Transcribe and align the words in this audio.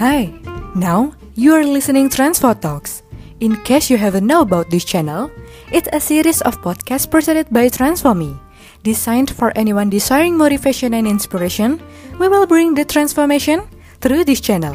Hi, 0.00 0.32
now 0.74 1.12
you 1.34 1.52
are 1.52 1.62
listening 1.62 2.08
Transfer 2.08 2.54
Talks. 2.54 3.02
In 3.40 3.54
case 3.68 3.90
you 3.90 3.98
haven't 3.98 4.26
know 4.26 4.40
about 4.40 4.70
this 4.70 4.82
channel, 4.82 5.30
it's 5.72 5.90
a 5.92 6.00
series 6.00 6.40
of 6.40 6.56
podcasts 6.62 7.04
presented 7.04 7.50
by 7.50 7.68
Transforme. 7.68 8.40
Designed 8.82 9.28
for 9.28 9.52
anyone 9.54 9.90
desiring 9.90 10.38
motivation 10.38 10.94
and 10.94 11.06
inspiration, 11.06 11.82
we 12.18 12.28
will 12.28 12.46
bring 12.46 12.72
the 12.72 12.86
transformation 12.86 13.68
through 14.00 14.24
this 14.24 14.40
channel. 14.40 14.72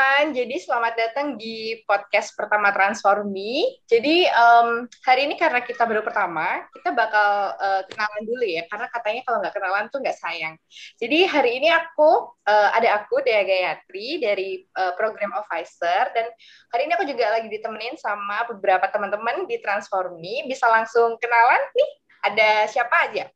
Teman-teman, 0.00 0.32
jadi 0.32 0.56
selamat 0.64 0.94
datang 0.96 1.26
di 1.36 1.76
podcast 1.84 2.32
pertama 2.32 2.72
Transformi. 2.72 3.84
Jadi 3.84 4.24
um, 4.32 4.88
hari 5.04 5.28
ini 5.28 5.36
karena 5.36 5.60
kita 5.60 5.84
baru 5.84 6.00
pertama, 6.00 6.64
kita 6.72 6.96
bakal 6.96 7.52
uh, 7.60 7.84
kenalan 7.84 8.24
dulu 8.24 8.40
ya, 8.48 8.64
karena 8.72 8.88
katanya 8.88 9.20
kalau 9.28 9.44
nggak 9.44 9.52
kenalan 9.60 9.84
tuh 9.92 10.00
nggak 10.00 10.16
sayang. 10.16 10.56
Jadi 10.96 11.28
hari 11.28 11.60
ini 11.60 11.68
aku, 11.68 12.32
uh, 12.32 12.68
ada 12.72 13.04
aku, 13.04 13.20
Dea 13.28 13.44
Gayatri, 13.44 14.24
dari 14.24 14.64
uh, 14.80 14.96
program 14.96 15.36
Officer, 15.36 16.08
dan 16.16 16.32
hari 16.72 16.88
ini 16.88 16.96
aku 16.96 17.04
juga 17.04 17.36
lagi 17.36 17.52
ditemenin 17.52 18.00
sama 18.00 18.48
beberapa 18.48 18.88
teman-teman 18.88 19.44
di 19.44 19.60
Transformi. 19.60 20.48
Bisa 20.48 20.64
langsung 20.64 21.20
kenalan 21.20 21.60
nih, 21.76 21.90
ada 22.24 22.50
siapa 22.72 22.96
aja? 23.04 23.28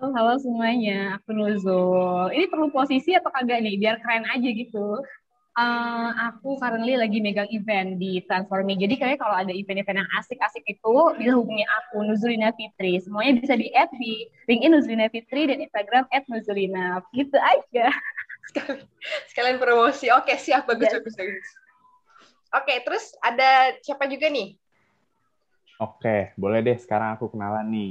Oh, 0.00 0.12
halo 0.16 0.36
semuanya, 0.40 1.16
aku 1.16 1.32
Nuzul. 1.32 2.32
Ini 2.32 2.48
perlu 2.48 2.68
posisi 2.68 3.16
atau 3.16 3.32
kagak 3.32 3.64
nih, 3.64 3.80
biar 3.80 4.00
keren 4.04 4.28
aja 4.28 4.48
gitu. 4.48 5.00
Uh, 5.60 6.08
aku 6.32 6.56
currently 6.56 6.96
lagi 6.96 7.20
megang 7.20 7.44
event 7.52 8.00
di 8.00 8.24
Transformi. 8.24 8.80
Jadi 8.80 8.96
kayak 8.96 9.20
kalau 9.20 9.36
ada 9.36 9.52
event-event 9.52 10.00
yang 10.00 10.10
asik-asik 10.16 10.64
itu 10.64 10.94
bisa 11.20 11.36
hubungi 11.36 11.68
aku 11.68 12.00
Nuzulina 12.00 12.48
Fitri. 12.56 12.96
Semuanya 12.96 13.44
bisa 13.44 13.60
di 13.60 13.68
add 13.76 13.92
di 14.00 14.24
LinkedIn 14.48 14.72
Nuzulina 14.72 15.12
Fitri 15.12 15.52
dan 15.52 15.60
Instagram 15.60 16.08
@nuzulina. 16.32 17.04
Gitu 17.12 17.36
aja. 17.36 17.92
Sekalian, 18.48 18.88
sekalian 19.28 19.58
promosi. 19.60 20.08
Oke, 20.08 20.32
siap 20.40 20.64
bagus 20.64 20.88
yes. 20.88 20.96
bagus 20.96 21.14
bagus. 21.20 21.48
Oke, 22.56 22.74
terus 22.82 23.04
ada 23.20 23.76
siapa 23.84 24.08
juga 24.08 24.32
nih? 24.32 24.56
Oke, 25.76 26.32
boleh 26.40 26.64
deh 26.64 26.78
sekarang 26.80 27.20
aku 27.20 27.36
kenalan 27.36 27.68
nih. 27.68 27.90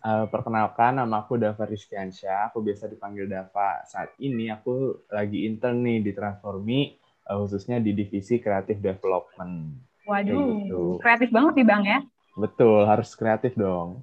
Uh, 0.00 0.24
perkenalkan, 0.32 0.96
nama 0.96 1.20
aku 1.20 1.36
Dava 1.36 1.68
Rizkiansyah. 1.68 2.48
Aku 2.48 2.64
biasa 2.64 2.88
dipanggil 2.88 3.28
Dava. 3.28 3.84
Saat 3.84 4.16
ini 4.16 4.48
aku 4.48 5.04
lagi 5.12 5.44
intern 5.44 5.84
nih 5.84 6.00
di 6.00 6.16
Transformi, 6.16 6.96
uh, 7.28 7.36
khususnya 7.44 7.76
di 7.84 7.92
divisi 7.92 8.40
Creative 8.40 8.80
Development. 8.80 9.76
Waduh, 10.08 10.64
gitu. 10.64 10.82
kreatif 11.04 11.28
banget 11.28 11.52
nih 11.60 11.66
Bang 11.68 11.84
ya? 11.84 12.00
Betul, 12.32 12.88
harus 12.88 13.12
kreatif 13.12 13.52
dong. 13.54 14.00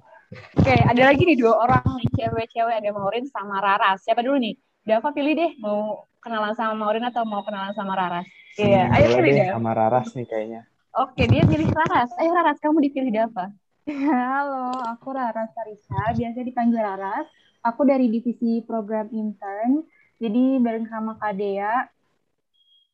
Oke, 0.54 0.76
ada 0.76 1.02
lagi 1.08 1.26
nih 1.26 1.34
dua 1.34 1.66
orang 1.66 1.84
nih, 1.98 2.08
cewek-cewek, 2.14 2.74
ada 2.78 2.90
Maurin 2.94 3.26
sama 3.26 3.58
Raras. 3.58 4.06
Siapa 4.06 4.22
dulu 4.22 4.38
nih? 4.38 4.54
Dava 4.86 5.10
pilih 5.12 5.34
deh, 5.34 5.52
mau 5.58 6.06
kenalan 6.22 6.54
sama 6.54 6.78
Maurin 6.78 7.04
atau 7.10 7.26
mau 7.26 7.42
kenalan 7.42 7.74
sama 7.74 7.98
Raras? 7.98 8.28
Iya, 8.54 8.86
hmm, 8.86 8.94
ayo 8.94 9.06
pilih 9.18 9.32
deh. 9.34 9.48
Sama 9.50 9.72
Raras 9.74 10.08
nih 10.14 10.26
kayaknya. 10.30 10.60
Oke, 10.94 11.26
dia 11.26 11.42
pilih 11.42 11.68
Raras. 11.68 12.10
Ayo 12.22 12.30
Raras, 12.32 12.58
kamu 12.62 12.78
dipilih 12.86 13.12
Dava. 13.12 13.50
Halo, 13.88 14.68
aku 14.84 15.16
Raras 15.16 15.48
Sarisa, 15.56 16.12
biasa 16.12 16.44
dipanggil 16.44 16.76
Raras. 16.76 17.24
Aku 17.64 17.88
dari 17.88 18.12
divisi 18.12 18.60
program 18.60 19.08
intern, 19.16 19.80
jadi 20.20 20.60
bareng 20.60 20.92
sama 20.92 21.16
Kak 21.16 21.32
Dea. 21.40 21.88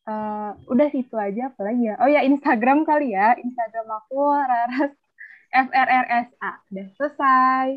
Uh, 0.07 0.55
udah 0.71 0.87
situ 0.95 1.11
aja, 1.19 1.51
apa 1.51 1.67
lagi 1.67 1.91
ya? 1.91 1.99
Oh 1.99 2.07
ya, 2.07 2.23
Instagram 2.23 2.87
kali 2.87 3.11
ya. 3.11 3.35
Instagram 3.35 3.91
aku 3.91 4.23
Raras 4.23 4.95
FRRSA. 5.51 6.51
Udah 6.71 6.87
selesai. 6.95 7.67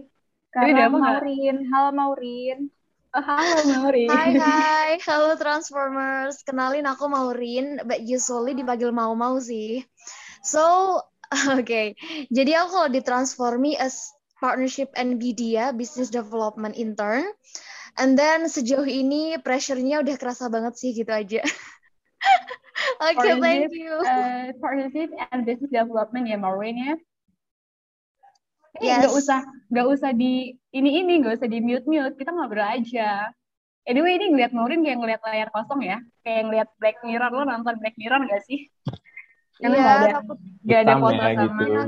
Sekarang 0.55 0.95
Maurin. 0.95 1.57
Halo 1.75 1.91
Maurin. 1.91 2.71
Oh, 3.19 3.25
halo 3.27 3.59
Maurin. 3.67 4.15
Hai 4.15 4.31
hai, 4.47 4.91
halo 5.03 5.35
Transformers. 5.35 6.47
Kenalin 6.47 6.87
aku 6.87 7.11
Maurin, 7.11 7.83
but 7.83 7.99
usually 7.99 8.55
dipanggil 8.55 8.95
Mau-Mau 8.95 9.43
sih. 9.43 9.83
So, 10.47 11.03
okay. 11.61 11.93
jadi 12.33 12.65
aku 12.65 12.69
kalau 12.73 12.89
di 12.89 13.01
Transformi 13.05 13.77
as 13.77 14.13
partnership 14.39 14.89
NVIDIA 14.95 15.75
business 15.75 16.09
development 16.09 16.79
intern, 16.79 17.27
and 17.99 18.15
then 18.15 18.47
sejauh 18.47 18.87
ini 18.87 19.37
pressure-nya 19.43 20.01
udah 20.01 20.15
kerasa 20.17 20.47
banget 20.47 20.79
sih 20.79 20.95
gitu 20.95 21.11
aja. 21.11 21.43
Oke, 23.03 23.19
okay, 23.19 23.33
thank 23.39 23.75
you. 23.75 23.95
Uh, 24.07 24.55
partnership 24.63 25.11
and 25.31 25.43
business 25.43 25.71
development 25.71 26.31
ya 26.31 26.39
Maureen 26.39 26.79
ya. 26.79 26.95
Yes. 28.79 29.03
Gak 29.07 29.15
usah, 29.15 29.41
gak 29.75 29.87
usah 29.91 30.11
di 30.15 30.55
ini 30.71 31.03
ini, 31.03 31.19
gak 31.23 31.43
usah 31.43 31.51
di 31.51 31.59
mute 31.59 31.87
mute. 31.91 32.15
Kita 32.15 32.31
ngobrol 32.31 32.63
aja. 32.63 33.27
Anyway, 33.89 34.21
ini 34.21 34.31
ngeliat 34.31 34.55
Maureen 34.55 34.87
kayak 34.87 34.99
ngeliat 35.03 35.23
layar 35.27 35.49
kosong 35.51 35.83
ya, 35.83 35.99
kayak 36.23 36.47
ngeliat 36.47 36.69
Black 36.79 36.99
Mirror. 37.03 37.31
Lo 37.35 37.43
nonton 37.43 37.75
Black 37.83 37.99
Mirror 37.99 38.23
gak 38.31 38.43
sih? 38.47 38.71
Karena 39.59 39.77
iya, 39.77 39.85
gak 39.85 39.97
ada, 39.99 40.09
takut 40.23 40.39
gak 40.69 40.81
ada 40.85 40.95
foto 41.01 41.23
ya, 41.23 41.33
sama 41.35 41.63
gitu. 41.65 41.81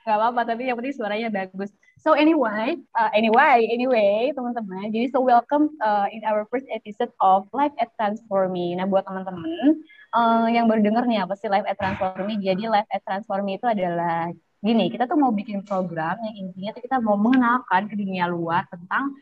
gak 0.00 0.16
apa-apa 0.18 0.40
tapi 0.48 0.62
yang 0.66 0.76
penting 0.80 0.96
suaranya 0.96 1.28
bagus 1.30 1.70
so 2.00 2.16
anyway 2.16 2.74
uh, 2.96 3.10
anyway 3.12 3.62
anyway 3.68 4.32
teman-teman 4.32 4.88
jadi 4.90 5.06
so 5.12 5.20
welcome 5.20 5.70
uh, 5.84 6.08
in 6.10 6.24
our 6.24 6.48
first 6.48 6.66
episode 6.72 7.12
of 7.20 7.46
Live 7.52 7.76
at 7.76 7.92
Transformi 8.00 8.74
nah 8.74 8.88
buat 8.88 9.04
teman-teman 9.04 9.84
uh, 10.16 10.48
yang 10.48 10.66
baru 10.66 10.80
denger 10.82 11.04
nih 11.06 11.22
apa 11.22 11.36
sih 11.36 11.46
Live 11.52 11.68
at 11.68 11.76
Transformi 11.76 12.40
jadi 12.40 12.64
Live 12.66 12.88
at 12.88 13.04
Transformi 13.04 13.60
itu 13.60 13.68
adalah 13.68 14.32
gini 14.64 14.88
kita 14.88 15.06
tuh 15.06 15.20
mau 15.20 15.30
bikin 15.30 15.62
program 15.62 16.16
yang 16.24 16.48
intinya 16.48 16.70
tuh 16.74 16.82
kita 16.82 16.96
mau 16.98 17.14
mengenalkan 17.20 17.86
ke 17.86 17.94
dunia 17.94 18.26
luar 18.26 18.64
tentang 18.72 19.14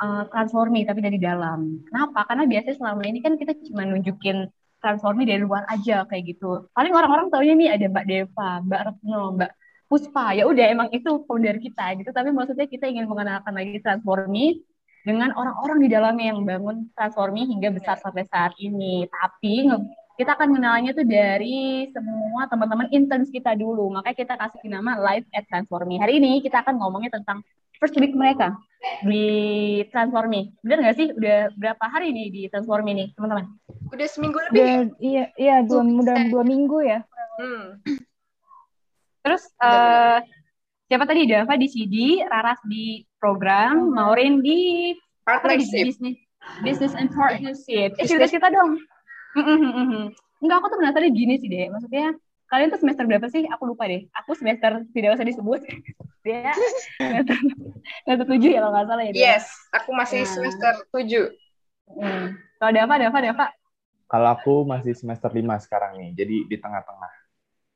uh, 0.00 0.24
transformi 0.28 0.84
tapi 0.84 1.00
dari 1.04 1.20
dalam. 1.20 1.80
Kenapa? 1.88 2.24
Karena 2.28 2.44
biasanya 2.48 2.76
selama 2.80 3.02
ini 3.04 3.18
kan 3.20 3.36
kita 3.36 3.52
cuma 3.68 3.84
nunjukin 3.84 4.48
transformi 4.80 5.22
dari 5.26 5.42
luar 5.42 5.64
aja 5.68 6.04
kayak 6.08 6.24
gitu. 6.36 6.70
Paling 6.76 6.92
orang-orang 6.92 7.26
taunya 7.32 7.54
nih 7.56 7.68
ada 7.74 7.84
Mbak 7.90 8.06
Deva, 8.06 8.50
Mbak 8.62 8.80
Retno, 8.86 9.22
Mbak 9.36 9.50
Puspa. 9.86 10.26
Ya 10.34 10.44
udah 10.50 10.64
emang 10.66 10.88
itu 10.92 11.10
founder 11.26 11.56
kita 11.62 11.96
gitu. 11.98 12.10
Tapi 12.10 12.30
maksudnya 12.30 12.66
kita 12.66 12.86
ingin 12.90 13.06
mengenalkan 13.06 13.54
lagi 13.54 13.78
transformi 13.82 14.62
dengan 15.06 15.30
orang-orang 15.38 15.78
di 15.78 15.88
dalamnya 15.88 16.34
yang 16.34 16.42
bangun 16.42 16.90
transformi 16.92 17.46
hingga 17.46 17.70
besar 17.70 17.96
sampai 18.02 18.26
saat 18.26 18.52
ini. 18.58 19.06
Tapi 19.06 19.70
kita 20.16 20.32
akan 20.32 20.48
mengenalnya 20.56 20.96
tuh 20.96 21.04
dari 21.04 21.92
semua 21.92 22.48
teman-teman 22.48 22.88
interns 22.88 23.28
kita 23.28 23.52
dulu. 23.52 23.92
Makanya 23.92 24.16
kita 24.16 24.34
kasih 24.40 24.64
nama 24.72 24.96
Live 24.96 25.28
at 25.36 25.44
Transformi. 25.44 26.00
Hari 26.00 26.16
ini 26.16 26.40
kita 26.40 26.64
akan 26.64 26.80
ngomongnya 26.80 27.20
tentang 27.20 27.44
first 27.76 27.92
week 28.00 28.16
mereka 28.16 28.56
di 29.04 29.28
Transformi. 29.92 30.56
Bener 30.64 30.80
nggak 30.80 30.96
sih? 30.96 31.08
Udah 31.12 31.52
berapa 31.52 31.84
hari 31.92 32.16
nih 32.16 32.26
di 32.32 32.42
Transformi 32.48 32.96
nih, 32.96 33.08
teman-teman? 33.12 33.44
Udah 33.92 34.06
seminggu 34.08 34.40
lebih. 34.48 34.56
Udah, 34.56 34.76
iya, 35.04 35.24
iya 35.36 35.56
dua, 35.60 35.84
udah 35.84 36.16
dua 36.32 36.42
minggu 36.48 36.78
ya. 36.80 37.04
Hmm. 37.36 37.76
Terus 39.20 39.52
uh, 39.60 40.24
siapa 40.88 41.04
tadi? 41.04 41.28
Dava 41.28 41.60
di 41.60 41.68
CD, 41.68 42.24
Raras 42.24 42.60
di 42.64 43.04
program, 43.20 43.92
Maurin 43.92 44.40
di 44.40 44.92
partnership. 45.28 45.92
Business, 45.92 46.16
business 46.64 46.94
and 46.96 47.12
partnership. 47.12 47.92
Eh, 48.00 48.08
cerita 48.08 48.32
kita 48.32 48.48
dong. 48.48 48.80
Enggak, 49.36 50.56
aku 50.60 50.66
tuh 50.72 50.78
penasaran 50.80 51.12
gini 51.12 51.34
sih 51.40 51.48
deh. 51.48 51.68
Maksudnya 51.68 52.16
kalian 52.48 52.68
tuh 52.72 52.80
semester 52.80 53.04
berapa 53.04 53.26
sih? 53.28 53.44
Aku 53.52 53.68
lupa 53.68 53.88
deh. 53.88 54.08
Aku 54.24 54.32
semester 54.36 54.84
tidak 54.96 55.16
usah 55.16 55.26
disebut. 55.26 55.60
Dia 56.26 56.50
semester, 56.98 57.38
semester 58.02 58.26
tujuh 58.26 58.50
ya 58.50 58.58
kalau 58.66 58.72
nggak 58.74 58.86
salah 58.90 59.04
ya. 59.06 59.12
Dia. 59.14 59.22
Yes, 59.38 59.46
aku 59.70 59.90
masih 59.94 60.26
nah. 60.26 60.32
semester 60.34 60.72
tujuh. 60.90 61.26
Hmm. 61.86 62.34
Kalau 62.58 62.72
Dava, 62.74 62.94
Dava, 62.98 63.18
Dava. 63.22 63.46
Kalau 64.06 64.28
aku 64.34 64.54
masih 64.66 64.94
semester 64.94 65.30
lima 65.30 65.54
sekarang 65.62 65.98
nih, 65.98 66.10
jadi 66.18 66.36
di 66.50 66.56
tengah-tengah. 66.58 67.12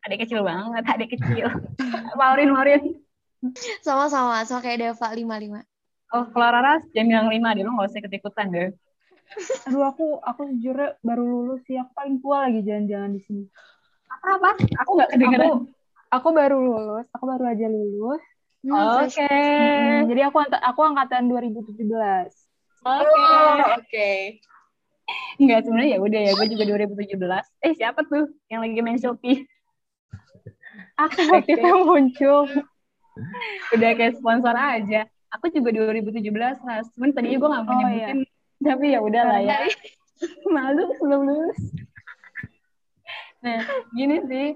Adik 0.06 0.26
kecil 0.26 0.42
banget, 0.42 0.82
adik 0.82 1.14
kecil. 1.14 1.46
Maurin, 2.18 2.50
Maurin. 2.50 2.82
Sama-sama, 3.86 4.42
sama 4.46 4.62
kayak 4.62 4.82
Dava, 4.82 5.14
lima-lima. 5.14 5.62
Oh, 6.10 6.26
kalau 6.34 6.50
Rara 6.50 6.82
jangan 6.90 7.06
bilang 7.06 7.28
lima 7.30 7.54
deh, 7.54 7.62
lo 7.62 7.70
nggak 7.70 7.86
usah 7.86 8.00
ikut-ikutan 8.02 8.46
deh. 8.50 8.68
Aduh, 9.70 9.84
aku 9.86 10.06
aku 10.22 10.40
sejujurnya 10.50 10.98
baru 11.06 11.22
lulus 11.22 11.60
sih, 11.66 11.78
aku 11.78 11.90
paling 11.94 12.18
tua 12.18 12.50
lagi 12.50 12.60
jalan-jalan 12.66 13.14
di 13.14 13.20
sini. 13.22 13.44
Apa 14.10 14.58
aku 14.58 14.90
nggak 14.98 15.10
kedengeran. 15.14 15.46
aku, 15.46 15.54
aku 16.10 16.28
baru 16.34 16.58
lulus. 16.58 17.06
Aku 17.14 17.24
baru 17.30 17.44
aja 17.46 17.66
lulus. 17.70 18.22
Hmm, 18.60 18.76
oke. 18.76 19.08
okay. 19.08 20.04
hmm, 20.04 20.12
jadi 20.12 20.28
aku 20.28 20.44
aku 20.44 20.80
angkatan 20.84 21.32
2017 21.32 21.80
oke 21.80 22.04
okay. 22.84 23.08
oh, 23.08 23.56
oke 23.56 23.64
okay. 23.80 24.20
Enggak 25.40 25.64
sebenarnya 25.64 25.96
ya 25.96 25.98
udah 26.04 26.20
ya 26.28 26.32
gue 26.36 26.46
juga 26.52 26.64
2017 26.84 27.16
eh 27.66 27.72
siapa 27.72 28.04
tuh 28.04 28.28
yang 28.52 28.60
lagi 28.60 28.78
main 28.84 29.00
Shopee? 29.00 29.48
Aku 31.00 31.18
waktu 31.32 31.56
itu. 31.56 31.72
muncul. 31.88 32.46
Udah 33.74 33.90
kayak 33.96 34.20
sponsor 34.20 34.52
aja. 34.52 35.08
Aku 35.34 35.48
juga 35.48 35.72
2017 35.72 36.20
mas. 36.62 36.86
Cuman 36.92 37.10
tadinya 37.16 37.40
gue 37.40 37.50
nggak 37.50 37.64
mau 37.64 37.72
oh, 37.72 37.78
nyebutin 37.80 38.18
iya. 38.22 38.28
Tapi 38.60 38.92
ya 38.92 39.00
udah 39.00 39.22
lah 39.24 39.40
ya 39.40 39.56
malu 40.54 40.84
sebelum 41.00 41.20
lulus. 41.24 41.60
Nah, 43.40 43.64
gini 43.96 44.20
sih, 44.28 44.46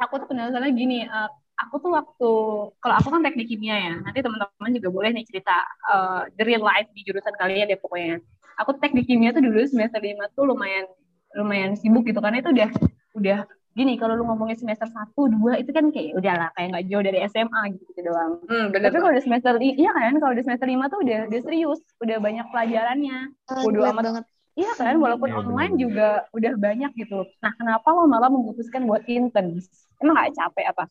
aku 0.00 0.24
tuh 0.24 0.28
penasaran 0.32 0.72
gini, 0.72 1.04
uh, 1.04 1.28
aku 1.56 1.80
tuh 1.84 1.92
waktu 1.92 2.32
kalau 2.80 2.94
aku 2.96 3.08
kan 3.12 3.20
teknik 3.24 3.48
kimia 3.48 3.76
ya 3.76 3.94
nanti 4.00 4.20
teman-teman 4.20 4.72
juga 4.76 4.88
boleh 4.92 5.10
nih 5.12 5.24
cerita 5.28 5.56
uh, 5.88 6.28
the 6.36 6.44
real 6.44 6.64
life 6.64 6.88
di 6.96 7.04
jurusan 7.04 7.32
kalian 7.36 7.68
deh 7.68 7.80
pokoknya. 7.80 8.20
Aku 8.64 8.76
teknik 8.80 9.04
kimia 9.04 9.36
tuh 9.36 9.44
dulu 9.44 9.60
semester 9.68 10.00
lima 10.00 10.32
tuh 10.32 10.48
lumayan 10.48 10.88
lumayan 11.36 11.76
sibuk 11.76 12.08
gitu 12.08 12.20
karena 12.24 12.40
itu 12.40 12.48
udah 12.52 12.70
udah 13.16 13.38
gini 13.76 14.00
kalau 14.00 14.16
lu 14.16 14.24
ngomongin 14.24 14.56
semester 14.56 14.88
satu 14.88 15.28
dua 15.28 15.60
itu 15.60 15.68
kan 15.68 15.92
kayak 15.92 16.16
udahlah 16.16 16.48
kayak 16.56 16.68
nggak 16.72 16.84
jauh 16.88 17.04
dari 17.04 17.18
SMA 17.28 17.60
gitu, 17.76 17.84
gitu 17.92 18.00
doang. 18.08 18.40
Hmm, 18.48 18.72
bener 18.72 18.88
Tapi 18.88 18.96
kalau 19.04 19.12
udah 19.12 19.24
semester 19.24 19.52
iya 19.60 19.92
kan 19.92 20.16
kalau 20.16 20.32
udah 20.32 20.44
semester 20.48 20.64
lima 20.66 20.88
tuh 20.88 21.04
udah 21.04 21.28
udah 21.28 21.40
serius, 21.44 21.80
udah 22.00 22.16
banyak 22.16 22.46
pelajarannya. 22.48 23.18
Ah, 23.52 23.62
berat 23.68 23.92
amat. 23.92 24.04
banget. 24.08 24.24
Iya 24.56 24.72
kan 24.80 24.96
walaupun 24.96 25.28
Iya, 25.28 25.36
online 25.36 25.72
bener. 25.76 25.82
juga 25.84 26.08
udah 26.32 26.52
banyak 26.56 26.90
gitu. 26.96 27.28
Nah 27.44 27.52
kenapa 27.60 27.88
lo 27.92 28.08
malah 28.08 28.32
memutuskan 28.32 28.88
buat 28.88 29.04
intern? 29.04 29.60
Emang 30.00 30.16
gak 30.16 30.32
capek 30.32 30.72
apa? 30.72 30.84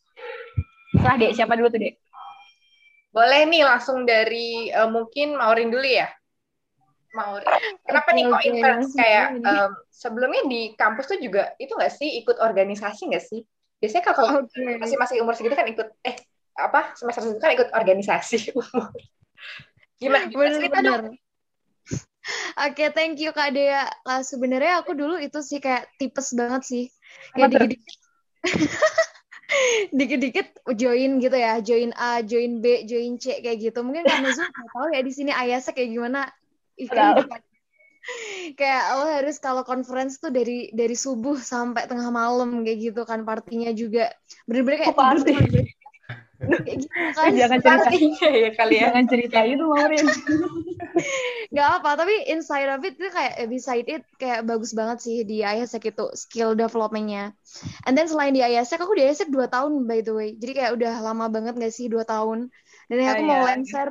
Lah 1.01 1.17
dek 1.17 1.33
siapa 1.33 1.57
dulu 1.57 1.73
tuh 1.73 1.81
dek? 1.81 1.97
Boleh 3.09 3.49
nih 3.49 3.65
langsung 3.65 4.05
dari 4.05 4.69
eh, 4.69 4.89
mungkin 4.91 5.41
Maurin 5.41 5.73
dulu 5.73 5.81
ya. 5.81 6.05
Maurin. 7.15 7.47
Kenapa 7.88 8.09
nih 8.12 8.23
kok 8.27 8.44
intern 8.44 8.79
langsung 8.83 9.00
kayak 9.00 9.27
em, 9.39 9.71
sebelumnya 9.88 10.44
di 10.45 10.62
kampus 10.75 11.06
tuh 11.07 11.19
juga 11.23 11.56
itu 11.57 11.71
nggak 11.71 11.94
sih 11.95 12.09
ikut 12.21 12.38
organisasi 12.44 13.01
nggak 13.09 13.23
sih? 13.23 13.41
Biasanya 13.79 14.03
kalau 14.03 14.44
Oke. 14.44 14.62
masih 14.77 14.97
masih 15.00 15.15
umur 15.23 15.33
segitu 15.33 15.56
kan 15.56 15.67
ikut 15.67 15.88
eh 16.03 16.15
apa 16.56 16.95
semester 16.95 17.23
segitu 17.23 17.39
kan 17.39 17.53
ikut 17.56 17.69
organisasi 17.71 18.51
umur. 18.53 18.91
Gimana? 20.01 20.27
gimana? 20.27 20.51
Bener, 20.51 20.59
Cerita 20.59 20.79
dong. 20.83 21.06
Oke, 22.56 22.89
thank 22.91 23.21
you 23.21 23.29
Kak 23.31 23.53
Dea. 23.53 23.85
Lah, 24.03 24.25
sebenarnya 24.25 24.81
aku 24.81 24.97
dulu 24.97 25.21
itu 25.21 25.39
sih 25.45 25.61
kayak 25.61 25.88
tipes 26.01 26.33
banget 26.33 26.61
sih. 26.65 26.83
Kayak 27.38 27.53
dikit-dikit 27.53 27.95
dikit-dikit 29.97 30.47
join 30.73 31.21
gitu 31.21 31.38
ya, 31.38 31.61
join 31.61 31.94
A, 31.94 32.25
join 32.25 32.59
B, 32.59 32.83
join 32.89 33.21
C 33.21 33.39
kayak 33.45 33.61
gitu. 33.61 33.79
Mungkin 33.85 34.03
karena 34.03 34.33
Zoom 34.33 34.50
nggak 34.50 34.69
tahu 34.73 34.88
ya 34.89 35.01
di 35.06 35.13
sini 35.13 35.31
ayasnya 35.31 35.73
kayak 35.77 35.91
gimana. 35.94 36.25
Depan. 36.77 37.42
Kayak 38.60 38.83
lo 39.01 39.06
harus 39.10 39.36
kalau 39.42 39.66
conference 39.66 40.22
tuh 40.22 40.30
dari 40.30 40.69
dari 40.69 40.94
subuh 40.94 41.42
sampai 41.42 41.89
tengah 41.89 42.13
malam 42.13 42.62
kayak 42.62 42.94
gitu 42.94 43.01
kan 43.01 43.25
partinya 43.25 43.74
juga. 43.74 44.13
Bener-bener 44.45 44.77
kayak 44.86 44.94
Oh, 44.94 45.00
party. 45.01 45.33
tidur 45.33 45.66
cuma 45.66 45.89
kayak 46.68 46.77
gitu 46.86 47.01
kan. 47.18 47.31
Jangan 47.33 47.60
cerita, 47.66 48.27
ya 48.30 48.50
kali 48.54 48.74
ya. 48.77 48.81
jangan 48.86 49.04
cerita 49.10 49.39
itu 49.48 49.63
Maurin. 49.66 50.06
nggak 51.51 51.69
apa 51.81 51.89
tapi 52.00 52.16
inside 52.31 52.72
of 52.72 52.81
it 52.88 52.95
itu 52.95 53.07
kayak 53.12 53.33
eh, 53.39 53.48
beside 53.48 53.88
it 53.88 54.04
kayak 54.16 54.48
bagus 54.48 54.71
banget 54.71 54.98
sih 55.04 55.18
di 55.28 55.44
ISEC 55.44 55.92
itu 55.92 56.06
skill 56.16 56.56
developmentnya 56.56 57.36
and 57.83 57.95
then 57.95 58.07
selain 58.07 58.31
di 58.31 58.39
ISEC 58.44 58.80
aku 58.80 58.95
di 58.95 59.04
ISEC 59.04 59.28
2 59.31 59.48
tahun 59.51 59.83
by 59.88 60.00
the 60.04 60.13
way 60.16 60.30
jadi 60.39 60.51
kayak 60.56 60.71
udah 60.80 60.94
lama 61.04 61.25
banget 61.31 61.54
gak 61.60 61.74
sih 61.74 61.88
2 61.92 62.04
tahun 62.07 62.48
dan 62.88 62.95
Oh, 63.01 63.12
aku 63.12 63.24
mau 63.28 63.39
iya. 63.44 63.45
lengser 63.54 63.89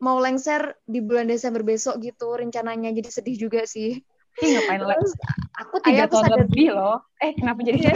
mau 0.00 0.16
lengser 0.16 0.80
di 0.88 1.04
bulan 1.04 1.28
Desember 1.28 1.60
besok 1.60 2.00
gitu 2.00 2.32
rencananya 2.34 2.90
jadi 2.90 3.08
sedih 3.12 3.36
juga 3.36 3.68
sih. 3.68 4.00
Ih, 4.40 4.48
ngapain 4.56 4.80
terus 4.80 5.12
Aku 5.60 5.76
tiga 5.84 6.08
tahun 6.08 6.24
sadar 6.24 6.38
lebih 6.48 6.72
loh. 6.72 7.04
Eh 7.20 7.36
kenapa 7.36 7.60
jadi 7.60 7.78
Iya. 7.84 7.94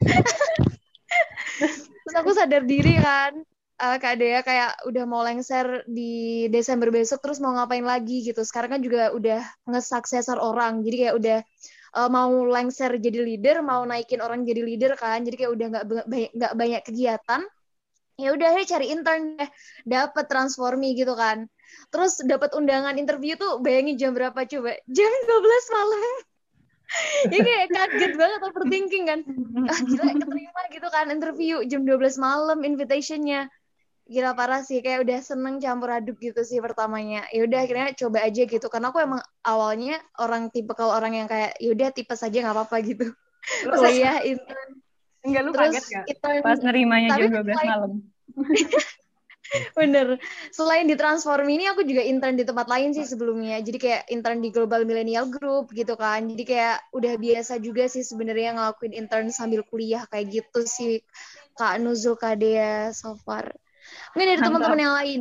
terus 2.06 2.16
aku 2.16 2.30
sadar 2.32 2.64
diri 2.64 2.96
kan 2.96 3.36
eh 3.80 3.96
Kak 3.96 4.14
Dea 4.20 4.40
kayak 4.44 4.84
udah 4.84 5.04
mau 5.08 5.24
lengser 5.24 5.84
di 5.88 6.46
Desember 6.52 6.92
besok 6.92 7.24
terus 7.24 7.40
mau 7.42 7.56
ngapain 7.56 7.82
lagi 7.82 8.22
gitu. 8.22 8.44
Sekarang 8.44 8.78
kan 8.78 8.80
juga 8.84 9.10
udah 9.10 9.40
ngesuksesor 9.66 10.36
orang 10.36 10.84
jadi 10.84 10.96
kayak 11.08 11.14
udah 11.16 11.38
eh, 11.96 12.10
mau 12.12 12.30
lengser 12.46 13.00
jadi 13.00 13.18
leader 13.24 13.64
mau 13.66 13.82
naikin 13.82 14.22
orang 14.22 14.46
jadi 14.46 14.62
leader 14.62 14.92
kan. 14.94 15.26
Jadi 15.26 15.42
kayak 15.42 15.52
udah 15.56 15.66
nggak 15.74 15.84
nggak 16.36 16.52
banyak 16.54 16.82
kegiatan 16.86 17.42
ya 18.20 18.36
udah 18.36 18.46
akhirnya 18.52 18.68
cari 18.76 18.86
intern 18.92 19.22
deh. 19.40 19.50
Dapat 19.88 20.24
transformi 20.28 20.92
gitu 20.94 21.16
kan. 21.16 21.48
Terus 21.90 22.20
dapat 22.22 22.52
undangan 22.54 22.94
interview 23.00 23.34
tuh 23.34 23.58
bayangin 23.64 23.96
jam 23.96 24.12
berapa 24.12 24.36
coba? 24.36 24.76
Jam 24.86 25.12
12 25.26 25.76
malam. 25.76 26.02
Ya 27.30 27.38
kayak 27.38 27.70
kaget 27.70 28.18
banget 28.18 28.40
overthinking 28.50 29.04
kan. 29.06 29.22
Ah, 29.70 29.78
gila 29.78 30.10
keterima 30.10 30.62
gitu 30.74 30.88
kan 30.90 31.06
interview. 31.14 31.62
Jam 31.62 31.86
12 31.86 32.18
malam 32.18 32.66
invitationnya. 32.66 33.46
Gila 34.10 34.34
parah 34.34 34.66
sih. 34.66 34.82
Kayak 34.82 35.06
udah 35.06 35.18
seneng 35.22 35.62
campur 35.62 35.86
aduk 35.94 36.18
gitu 36.18 36.42
sih 36.42 36.58
pertamanya. 36.58 37.30
Ya 37.30 37.46
udah 37.46 37.62
akhirnya 37.62 37.94
coba 37.94 38.26
aja 38.26 38.42
gitu. 38.42 38.66
Karena 38.66 38.90
aku 38.90 38.98
emang 38.98 39.22
awalnya 39.46 40.02
orang 40.18 40.50
tipe 40.50 40.74
kalau 40.74 40.90
orang 40.90 41.14
yang 41.14 41.30
kayak 41.30 41.54
yaudah 41.62 41.94
tipe 41.94 42.10
saja 42.18 42.42
nggak 42.42 42.58
apa-apa 42.58 42.76
gitu. 42.82 43.06
Kuliah 43.70 44.26
intern. 44.26 44.70
Enggak 45.22 45.42
lu 45.46 45.50
terus 45.54 45.70
kaget 45.78 45.84
gak? 45.94 46.04
intern. 46.10 46.42
Pas 46.42 46.58
nerimanya 46.58 47.08
jam 47.14 47.30
12 47.30 47.54
selain- 47.54 47.70
malam. 47.70 47.92
bener. 49.78 50.20
Selain 50.54 50.86
di 50.86 50.94
transform 50.94 51.46
ini 51.50 51.66
aku 51.66 51.82
juga 51.82 52.06
intern 52.06 52.38
di 52.38 52.46
tempat 52.46 52.70
lain 52.70 52.94
sih 52.94 53.02
sebelumnya. 53.02 53.58
Jadi 53.58 53.78
kayak 53.82 54.02
intern 54.12 54.38
di 54.38 54.54
Global 54.54 54.86
Millennial 54.86 55.26
Group 55.26 55.74
gitu 55.74 55.98
kan. 55.98 56.26
Jadi 56.30 56.42
kayak 56.46 56.86
udah 56.94 57.14
biasa 57.18 57.58
juga 57.58 57.90
sih 57.90 58.06
sebenarnya 58.06 58.54
ngelakuin 58.54 58.94
intern 58.94 59.34
sambil 59.34 59.66
kuliah 59.66 60.06
kayak 60.06 60.30
gitu 60.30 60.60
sih 60.62 61.02
Kak 61.58 61.82
Nuzul 61.82 62.14
Kadea 62.14 62.94
so 62.94 63.18
far 63.20 63.52
mungkin 64.14 64.26
dari 64.36 64.40
teman-teman 64.40 64.80
yang 64.80 64.94
lain. 64.94 65.20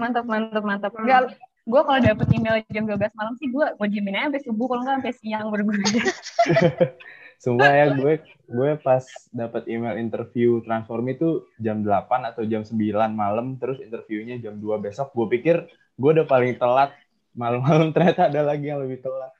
Mantap, 0.00 0.24
mantap, 0.24 0.64
mantap. 0.64 0.92
Enggak, 0.96 1.38
gue 1.68 1.80
kalau 1.84 2.00
dapet 2.00 2.26
email 2.32 2.56
jam 2.72 2.84
12 2.88 3.12
malam 3.12 3.34
sih 3.36 3.48
gue 3.52 3.66
gue 3.76 3.86
diemin 3.92 4.16
aja 4.16 4.26
sampai 4.32 4.42
subuh 4.42 4.66
kalau 4.72 4.80
nggak 4.84 4.96
sampai 5.04 5.14
siang 5.20 5.44
gue 5.52 5.60
Sumpah 7.42 7.70
ya 7.70 7.84
gue 7.92 8.14
gue 8.48 8.70
pas 8.80 9.04
dapat 9.28 9.68
email 9.68 10.00
interview 10.00 10.64
transform 10.64 11.12
itu 11.12 11.44
jam 11.60 11.84
8 11.84 12.32
atau 12.32 12.42
jam 12.48 12.64
9 12.64 12.72
malam 13.12 13.60
terus 13.60 13.76
interviewnya 13.84 14.40
jam 14.40 14.56
2 14.56 14.80
besok 14.80 15.12
gue 15.12 15.38
pikir 15.38 15.56
gue 16.00 16.10
udah 16.16 16.24
paling 16.24 16.56
telat 16.56 16.96
malam-malam 17.36 17.90
ternyata 17.94 18.32
ada 18.32 18.40
lagi 18.40 18.72
yang 18.72 18.80
lebih 18.80 19.04
telat 19.04 19.32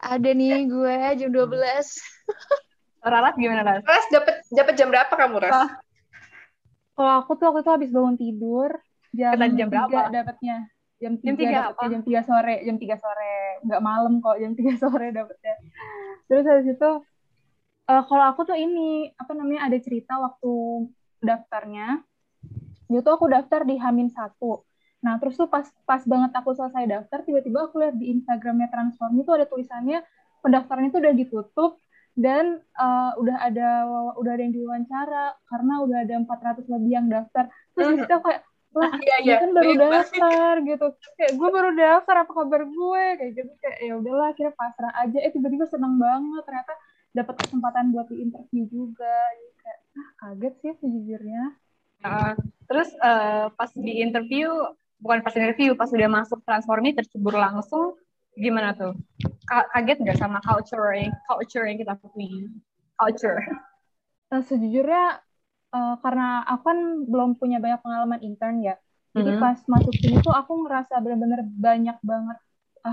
ada 0.00 0.30
nih 0.32 0.64
gue 0.64 0.96
jam 1.20 1.30
12 1.30 1.52
Rarat 3.04 3.36
gimana 3.36 3.60
Ras? 3.60 3.84
Ras 3.84 4.06
dapat 4.08 4.40
dapat 4.48 4.74
jam 4.80 4.88
berapa 4.88 5.12
kamu 5.12 5.36
Ras? 5.44 5.52
Ah. 5.52 5.70
Kalau 6.96 7.12
aku 7.20 7.36
tuh 7.36 7.52
waktu 7.52 7.60
itu 7.60 7.70
habis 7.76 7.90
bangun 7.92 8.16
tidur 8.16 8.70
jam, 9.12 9.36
Kata 9.36 9.46
jam 9.52 9.68
berapa? 9.68 9.90
tiga 9.92 10.02
dapatnya. 10.08 10.56
Jam 11.02 11.12
Jam 11.20 11.36
3 11.36 11.42
tiga 11.42 11.58
dapetnya 11.68 11.84
apa? 11.84 11.92
jam 11.92 12.00
3 12.00 12.24
sore, 12.24 12.54
jam 12.64 12.76
3 12.80 12.96
sore. 12.96 13.34
Nggak 13.68 13.82
malam 13.84 14.12
kok, 14.24 14.36
jam 14.40 14.52
3 14.56 14.72
sore 14.82 15.06
dapetnya. 15.12 15.54
Terus 16.32 16.44
habis 16.48 16.66
itu 16.72 16.90
eh, 17.84 18.02
kalau 18.08 18.24
aku 18.32 18.40
tuh 18.48 18.56
ini 18.56 19.12
apa 19.16 19.32
namanya 19.36 19.68
ada 19.68 19.78
cerita 19.80 20.16
waktu 20.20 20.52
daftarnya. 21.20 22.00
Itu 22.88 23.08
aku 23.10 23.26
daftar 23.26 23.64
di 23.64 23.80
Hamin 23.80 24.12
satu. 24.12 24.62
Nah, 25.04 25.20
terus 25.20 25.36
tuh 25.36 25.48
pas 25.48 25.68
pas 25.84 26.00
banget 26.04 26.32
aku 26.32 26.56
selesai 26.56 26.84
daftar, 26.88 27.20
tiba-tiba 27.24 27.68
aku 27.68 27.80
lihat 27.80 27.96
di 27.96 28.12
Instagramnya 28.16 28.72
Transform 28.72 29.20
itu 29.20 29.30
ada 29.36 29.44
tulisannya 29.44 30.00
pendaftaran 30.40 30.88
itu 30.88 30.96
udah 31.00 31.14
ditutup 31.16 31.80
dan 32.16 32.60
eh, 32.60 33.12
udah 33.20 33.36
ada 33.40 33.68
udah 34.16 34.30
ada 34.32 34.42
yang 34.44 34.54
diwawancara 34.54 35.24
karena 35.50 35.74
udah 35.84 35.98
ada 36.08 36.14
400 36.24 36.72
lebih 36.72 36.92
yang 36.92 37.06
daftar. 37.10 37.50
Terus 37.76 38.04
aku 38.08 38.32
kayak 38.32 38.42
lah 38.74 38.90
Iya 39.06 39.16
iya. 39.22 39.34
kan 39.38 39.50
baru 39.54 39.72
daftar 39.78 40.52
gitu 40.66 40.86
kayak 41.14 41.32
gue 41.38 41.48
baru 41.48 41.70
daftar 41.78 42.14
apa 42.26 42.32
kabar 42.34 42.62
gue 42.66 43.04
kayak 43.22 43.32
gitu 43.38 43.52
kayak 43.62 43.78
ya 43.86 43.92
udahlah 43.94 44.34
akhirnya 44.34 44.54
pasrah 44.58 44.92
aja 44.98 45.18
eh 45.22 45.30
tiba-tiba 45.30 45.64
seneng 45.70 45.94
banget 45.96 46.42
ternyata 46.42 46.74
dapat 47.14 47.34
kesempatan 47.46 47.94
buat 47.94 48.06
di 48.10 48.16
interview 48.26 48.62
juga 48.68 49.14
Jadi 49.38 49.50
kayak 49.62 49.78
ah 49.98 50.08
kaget 50.20 50.54
sih 50.62 50.72
sejujurnya 50.82 51.42
Uh, 52.04 52.36
terus 52.68 52.92
uh, 53.00 53.48
pas 53.56 53.70
di 53.72 54.04
interview, 54.04 54.52
bukan 55.00 55.24
pas 55.24 55.32
interview, 55.32 55.72
pas 55.72 55.88
udah 55.88 56.10
masuk 56.12 56.36
transformi 56.44 56.92
tercebur 56.92 57.32
langsung, 57.32 57.96
gimana 58.36 58.76
tuh? 58.76 58.92
Ka- 59.48 59.68
kaget 59.72 60.04
nggak 60.04 60.18
sama 60.20 60.38
culture 60.44 60.92
yang 60.92 61.12
culture 61.24 61.64
yang 61.64 61.80
kita 61.80 61.96
punya? 61.96 62.44
Culture. 63.00 63.40
Nah, 64.30 64.42
sejujurnya 64.48 65.02
eh, 65.76 65.94
karena 66.04 66.24
aku 66.50 66.62
kan 66.70 66.78
belum 67.12 67.30
punya 67.40 67.58
banyak 67.64 67.80
pengalaman 67.84 68.20
intern 68.28 68.56
ya 68.68 68.74
jadi 69.16 69.30
Mhm. 69.32 69.40
pas 69.42 69.58
masuk 69.74 69.94
sini 70.02 70.16
tuh 70.26 70.34
aku 70.40 70.52
ngerasa 70.66 70.94
bener-bener 71.04 71.40
banyak 71.66 71.96
banget 72.10 72.38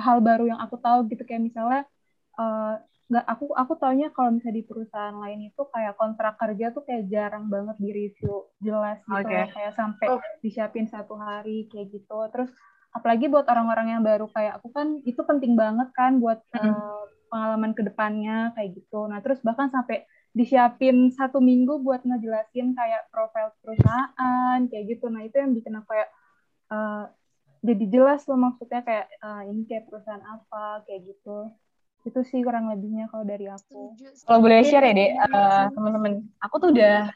hal 0.05 0.17
baru 0.27 0.43
yang 0.51 0.59
aku 0.65 0.75
tahu 0.85 0.99
gitu 1.11 1.23
kayak 1.27 1.43
misalnya 1.49 1.81
eh, 2.39 2.73
nggak 3.11 3.25
aku 3.27 3.51
aku 3.51 3.73
taunya 3.75 4.07
kalau 4.15 4.31
misalnya 4.31 4.55
di 4.55 4.65
perusahaan 4.65 5.17
lain 5.19 5.51
itu 5.51 5.61
kayak 5.67 5.99
kontrak 5.99 6.39
kerja 6.39 6.71
tuh 6.71 6.87
kayak 6.87 7.11
jarang 7.11 7.51
banget 7.51 7.75
di 7.75 7.89
review 7.91 8.47
jelas 8.63 9.03
gitu 9.03 9.27
loh. 9.27 9.51
kayak 9.51 9.75
sampai 9.75 10.07
Oh. 10.07 10.19
disiapin 10.39 10.87
satu 10.87 11.19
hari 11.19 11.67
kayak 11.67 11.91
gitu 11.91 12.17
terus 12.31 12.47
apalagi 12.91 13.27
buat 13.27 13.43
orang-orang 13.51 13.99
yang 13.99 14.03
baru 14.03 14.31
kayak 14.31 14.63
aku 14.63 14.71
kan 14.71 15.03
itu 15.03 15.19
penting 15.27 15.59
banget 15.59 15.91
kan 15.91 16.23
buat 16.23 16.39
Mhm. 16.55 16.63
eh, 16.63 17.03
pengalaman 17.27 17.71
ke 17.75 17.83
depannya 17.83 18.55
kayak 18.55 18.79
gitu 18.79 19.07
nah 19.11 19.19
terus 19.19 19.43
bahkan 19.43 19.67
sampai 19.67 20.07
disiapin 20.31 21.11
satu 21.11 21.43
minggu 21.43 21.83
buat 21.83 22.07
ngejelasin 22.07 22.71
kayak 22.71 23.11
profil 23.11 23.51
perusahaan 23.59 24.59
kayak 24.71 24.85
gitu 24.87 25.11
nah 25.11 25.19
itu 25.19 25.35
yang 25.35 25.51
bikin 25.51 25.75
aku 25.75 25.91
kayak 25.91 26.09
eh, 26.71 27.03
jadi 27.61 27.85
jelas 27.91 28.23
loh 28.27 28.39
maksudnya 28.39 28.79
kayak 28.87 29.11
eh, 29.11 29.41
ini 29.51 29.67
kayak 29.67 29.91
perusahaan 29.91 30.23
apa 30.23 30.87
kayak 30.87 31.11
gitu 31.11 31.51
itu 32.01 32.19
sih 32.25 32.39
kurang 32.41 32.69
lebihnya 32.71 33.07
kalau 33.09 33.25
dari 33.25 33.45
aku. 33.45 33.93
Kalau 34.25 34.39
boleh 34.41 34.65
setuju. 34.65 34.71
share 34.73 34.85
ya, 34.89 34.93
Dek, 34.97 35.11
uh, 35.29 35.65
teman-teman. 35.73 36.11
Aku 36.41 36.55
tuh 36.57 36.73
udah 36.73 37.13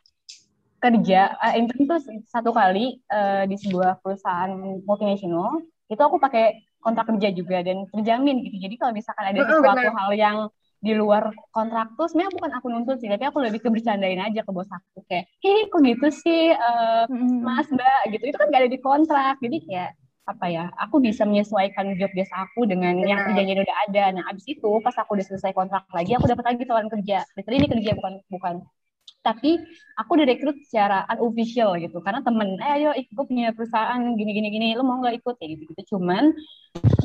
kerja 0.86 1.34
uh, 1.42 1.54
intern 1.58 1.84
tuh 1.90 2.00
satu 2.30 2.54
kali 2.54 3.02
uh, 3.10 3.50
di 3.50 3.58
sebuah 3.58 4.06
perusahaan 4.06 4.54
multinasional 4.86 5.66
itu 5.90 6.02
aku 6.02 6.18
pakai 6.22 6.62
kontrak 6.82 7.10
kerja 7.10 7.34
juga 7.34 7.66
dan 7.66 7.90
terjamin 7.90 8.46
gitu. 8.46 8.62
Jadi 8.62 8.76
kalau 8.78 8.94
misalkan 8.94 9.34
ada 9.34 9.42
sesuatu 9.42 9.90
hal 9.90 10.12
yang 10.14 10.38
di 10.86 10.94
luar 10.94 11.34
kontrak 11.50 11.98
tuh 11.98 12.06
sebenarnya 12.06 12.38
bukan 12.38 12.52
aku 12.62 12.68
nuntut 12.70 13.02
sih 13.02 13.10
tapi 13.10 13.26
aku 13.26 13.42
lebih 13.42 13.58
ke 13.58 13.74
bercandain 13.74 14.22
aja 14.22 14.46
ke 14.46 14.52
bos 14.54 14.70
aku. 14.70 15.02
Kayak 15.10 15.26
hei 15.42 15.66
kok 15.66 15.82
gitu 15.82 16.08
sih 16.14 16.54
uh, 16.54 17.10
mas 17.42 17.66
mbak 17.74 18.14
gitu. 18.14 18.24
Itu 18.30 18.38
kan 18.38 18.54
gak 18.54 18.62
ada 18.62 18.70
di 18.70 18.80
kontrak. 18.82 19.36
Jadi 19.42 19.58
kayak 19.66 19.92
apa 20.26 20.46
ya 20.50 20.74
aku 20.82 20.98
bisa 20.98 21.22
menyesuaikan 21.22 21.94
job 22.02 22.10
desk 22.18 22.34
aku 22.34 22.66
dengan 22.66 22.98
Benar. 22.98 23.10
yang 23.10 23.20
kerjanya 23.30 23.62
udah 23.62 23.78
ada. 23.90 24.04
Nah 24.18 24.24
abis 24.34 24.46
itu 24.50 24.70
pas 24.82 24.98
aku 24.98 25.22
udah 25.22 25.26
selesai 25.26 25.54
kontrak 25.54 25.86
lagi 25.94 26.18
aku 26.18 26.26
dapat 26.26 26.46
lagi 26.50 26.66
tawaran 26.66 26.90
kerja. 26.90 27.22
Betul 27.38 27.62
ini 27.62 27.70
kerja 27.70 27.92
bukan 27.94 28.14
bukan. 28.34 28.56
Tapi 29.22 29.58
aku 29.98 30.12
direkrut 30.22 30.58
secara 30.66 31.06
unofficial 31.18 31.78
gitu 31.78 32.02
karena 32.02 32.26
temen 32.26 32.58
eh 32.62 32.72
ayo 32.82 32.90
ikut 32.98 33.26
punya 33.26 33.54
perusahaan 33.54 34.02
gini 34.18 34.32
gini 34.34 34.48
gini 34.50 34.68
lo 34.74 34.82
mau 34.82 34.98
nggak 34.98 35.22
ikut? 35.22 35.36
Ya 35.38 35.48
gitu 35.54 35.64
gitu 35.70 35.82
cuman 35.94 36.34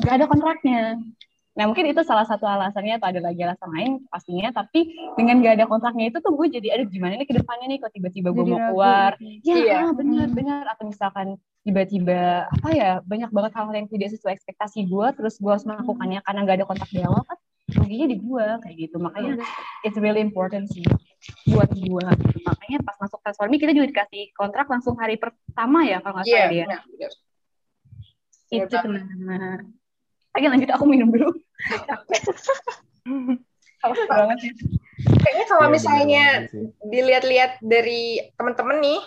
nggak 0.01 0.15
ada 0.17 0.25
kontraknya. 0.25 0.97
Nah 1.51 1.67
mungkin 1.67 1.83
itu 1.91 2.01
salah 2.07 2.23
satu 2.23 2.47
alasannya 2.47 2.95
atau 2.95 3.11
ada 3.11 3.21
lagi 3.21 3.41
alasan 3.45 3.69
lain 3.69 3.91
pastinya. 4.09 4.49
Tapi 4.49 5.13
dengan 5.13 5.45
nggak 5.45 5.61
ada 5.61 5.65
kontraknya 5.69 6.09
itu 6.09 6.17
tuh 6.25 6.33
gue 6.33 6.47
jadi 6.57 6.73
aduh 6.73 6.87
gimana 6.89 7.21
nih 7.21 7.27
ke 7.29 7.37
depannya 7.37 7.69
nih? 7.69 7.77
Kok 7.85 7.91
tiba-tiba 7.93 8.29
gue 8.33 8.45
mau 8.49 8.59
keluar? 8.73 9.11
ya. 9.45 9.55
Iya. 9.61 9.79
benar 9.93 10.25
hmm. 10.25 10.37
benar. 10.37 10.63
Atau 10.73 10.89
misalkan 10.89 11.37
tiba-tiba 11.61 12.49
apa 12.49 12.69
ya 12.73 12.89
banyak 13.05 13.29
banget 13.29 13.51
hal-hal 13.53 13.75
yang 13.77 13.89
tidak 13.89 14.09
sesuai 14.17 14.33
ekspektasi 14.33 14.89
gue 14.89 15.07
terus 15.13 15.37
gue 15.37 15.51
harus 15.51 15.65
melakukannya 15.65 16.19
karena 16.25 16.39
nggak 16.41 16.57
ada 16.57 16.65
kontak 16.65 16.89
di 16.89 17.05
awal 17.05 17.21
kan 17.21 17.37
ruginya 17.71 18.07
di 18.11 18.17
gue 18.19 18.45
kayak 18.65 18.75
gitu. 18.75 18.97
Makanya 18.99 19.39
it's 19.85 19.95
really 20.01 20.19
important 20.19 20.67
sih 20.73 20.83
buat 21.47 21.69
gue 21.69 22.05
makanya 22.41 22.81
pas 22.81 22.97
masuk 22.97 23.21
transformi 23.21 23.61
kita 23.61 23.77
juga 23.77 23.87
dikasih 23.93 24.33
kontrak 24.33 24.65
langsung 24.65 24.97
hari 24.97 25.21
pertama 25.21 25.85
ya 25.85 26.01
kalau 26.01 26.17
nggak 26.17 26.25
salah 26.25 26.49
yeah, 26.49 26.49
dia. 26.49 26.65
yeah. 26.97 27.11
itu 28.51 28.75
kenapa 28.75 29.61
Oke 30.31 30.47
lanjut 30.47 30.69
aku 30.71 30.85
minum 30.87 31.11
dulu. 31.11 31.29
Banget 33.83 34.39
ya. 34.39 34.53
Kayaknya 35.01 35.45
kalau 35.49 35.65
iya, 35.65 35.73
misalnya 35.73 36.25
dilihat-lihat 36.85 37.51
dari 37.65 38.21
teman-teman 38.37 38.77
nih, 38.79 38.99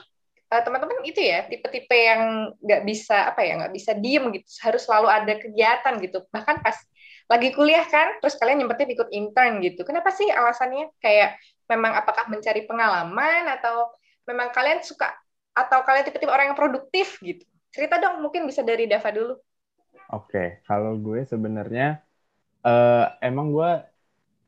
eh, 0.52 0.62
teman-teman 0.64 1.04
itu 1.04 1.20
ya 1.20 1.46
tipe-tipe 1.48 1.96
yang 1.96 2.52
nggak 2.60 2.82
bisa 2.84 3.32
apa 3.32 3.40
ya 3.44 3.52
nggak 3.60 3.74
bisa 3.74 3.92
diem 3.96 4.24
gitu, 4.34 4.48
harus 4.64 4.82
selalu 4.84 5.08
ada 5.08 5.32
kegiatan 5.40 5.94
gitu. 6.00 6.18
Bahkan 6.28 6.56
pas 6.60 6.76
lagi 7.24 7.48
kuliah 7.56 7.84
kan, 7.88 8.20
terus 8.20 8.36
kalian 8.36 8.64
nyempetin 8.64 8.92
ikut 8.92 9.08
intern 9.08 9.64
gitu. 9.64 9.80
Kenapa 9.88 10.12
sih 10.12 10.28
alasannya? 10.28 10.92
Kayak 11.00 11.40
memang 11.68 11.96
apakah 11.96 12.28
mencari 12.28 12.68
pengalaman 12.68 13.48
atau 13.48 13.88
memang 14.28 14.52
kalian 14.52 14.84
suka 14.84 15.08
atau 15.56 15.80
kalian 15.86 16.04
tipe-tipe 16.04 16.28
orang 16.28 16.52
yang 16.52 16.58
produktif 16.58 17.16
gitu? 17.24 17.44
Cerita 17.72 17.96
dong, 17.98 18.20
mungkin 18.20 18.44
bisa 18.44 18.60
dari 18.60 18.84
Dava 18.84 19.10
dulu. 19.10 19.34
Oke, 20.12 20.60
kalau 20.68 21.00
gue 21.00 21.24
sebenarnya 21.24 22.04
uh, 22.60 23.08
emang 23.24 23.50
gue 23.50 23.70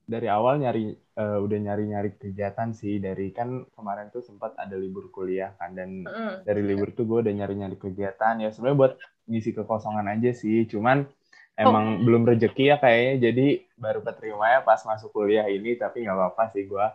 dari 0.06 0.28
awal 0.30 0.60
nyari 0.60 0.94
uh, 1.16 1.38
udah 1.40 1.58
nyari-nyari 1.58 2.14
kegiatan 2.20 2.70
sih. 2.76 3.00
Dari 3.00 3.32
kan 3.32 3.64
kemarin 3.72 4.12
tuh 4.12 4.22
sempat 4.22 4.54
ada 4.60 4.76
libur 4.76 5.08
kuliah 5.10 5.56
kan 5.56 5.72
dan 5.72 6.04
mm. 6.04 6.44
dari 6.44 6.62
libur 6.62 6.92
tuh 6.92 7.08
gue 7.08 7.26
udah 7.26 7.34
nyari-nyari 7.34 7.76
kegiatan. 7.80 8.38
Ya 8.40 8.52
sebenarnya 8.52 8.78
buat 8.78 8.92
ngisi 9.26 9.56
kekosongan 9.56 10.06
aja 10.06 10.30
sih. 10.36 10.68
Cuman 10.68 11.08
emang 11.56 11.98
oh. 11.98 12.00
belum 12.04 12.28
rezeki 12.28 12.64
ya 12.68 12.76
kayaknya 12.76 13.32
jadi 13.32 13.46
baru 13.80 14.04
keterima 14.04 14.44
ya 14.52 14.60
pas 14.60 14.84
masuk 14.84 15.08
kuliah 15.16 15.48
ini 15.48 15.72
tapi 15.80 16.04
nggak 16.04 16.12
apa-apa 16.12 16.52
sih 16.52 16.68
gue 16.68 16.86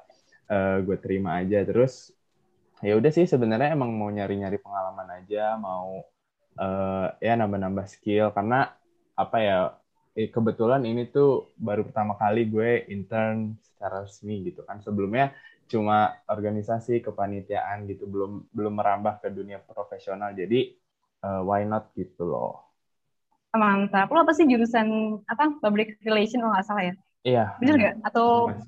uh, 0.53 0.77
gue 0.85 0.97
terima 1.01 1.41
aja. 1.41 1.65
Terus 1.65 2.13
ya 2.81 2.93
udah 2.97 3.11
sih 3.13 3.25
sebenarnya 3.25 3.73
emang 3.73 3.89
mau 3.93 4.09
nyari-nyari 4.13 4.61
pengalaman 4.61 5.09
aja 5.21 5.57
mau 5.57 6.05
uh, 6.61 7.07
ya 7.17 7.33
nambah-nambah 7.35 7.89
skill. 7.89 8.29
Karena 8.31 8.69
apa 9.17 9.37
ya 9.41 9.80
kebetulan 10.15 10.83
ini 10.83 11.07
tuh 11.07 11.55
baru 11.55 11.87
pertama 11.87 12.19
kali 12.19 12.47
gue 12.51 12.87
intern 12.91 13.55
secara 13.63 14.03
resmi 14.03 14.43
gitu 14.43 14.67
kan 14.67 14.83
sebelumnya 14.83 15.31
cuma 15.71 16.19
organisasi 16.27 16.99
kepanitiaan 16.99 17.87
gitu 17.87 18.03
belum 18.03 18.51
belum 18.51 18.73
merambah 18.75 19.23
ke 19.23 19.31
dunia 19.31 19.63
profesional 19.63 20.35
jadi 20.35 20.75
uh, 21.23 21.41
why 21.47 21.63
not 21.63 21.95
gitu 21.95 22.27
loh 22.27 22.71
Mantap. 23.51 24.07
Lo 24.07 24.23
apa 24.23 24.31
sih 24.31 24.47
jurusan 24.47 25.19
apa 25.27 25.59
public 25.59 25.99
relation 26.07 26.39
lo 26.39 26.55
nggak 26.55 26.65
salah 26.67 26.83
ya? 26.87 26.95
Iya. 27.27 27.45
Bener 27.59 27.75
nggak? 27.75 27.95
Atau 28.07 28.47
Mas. 28.47 28.63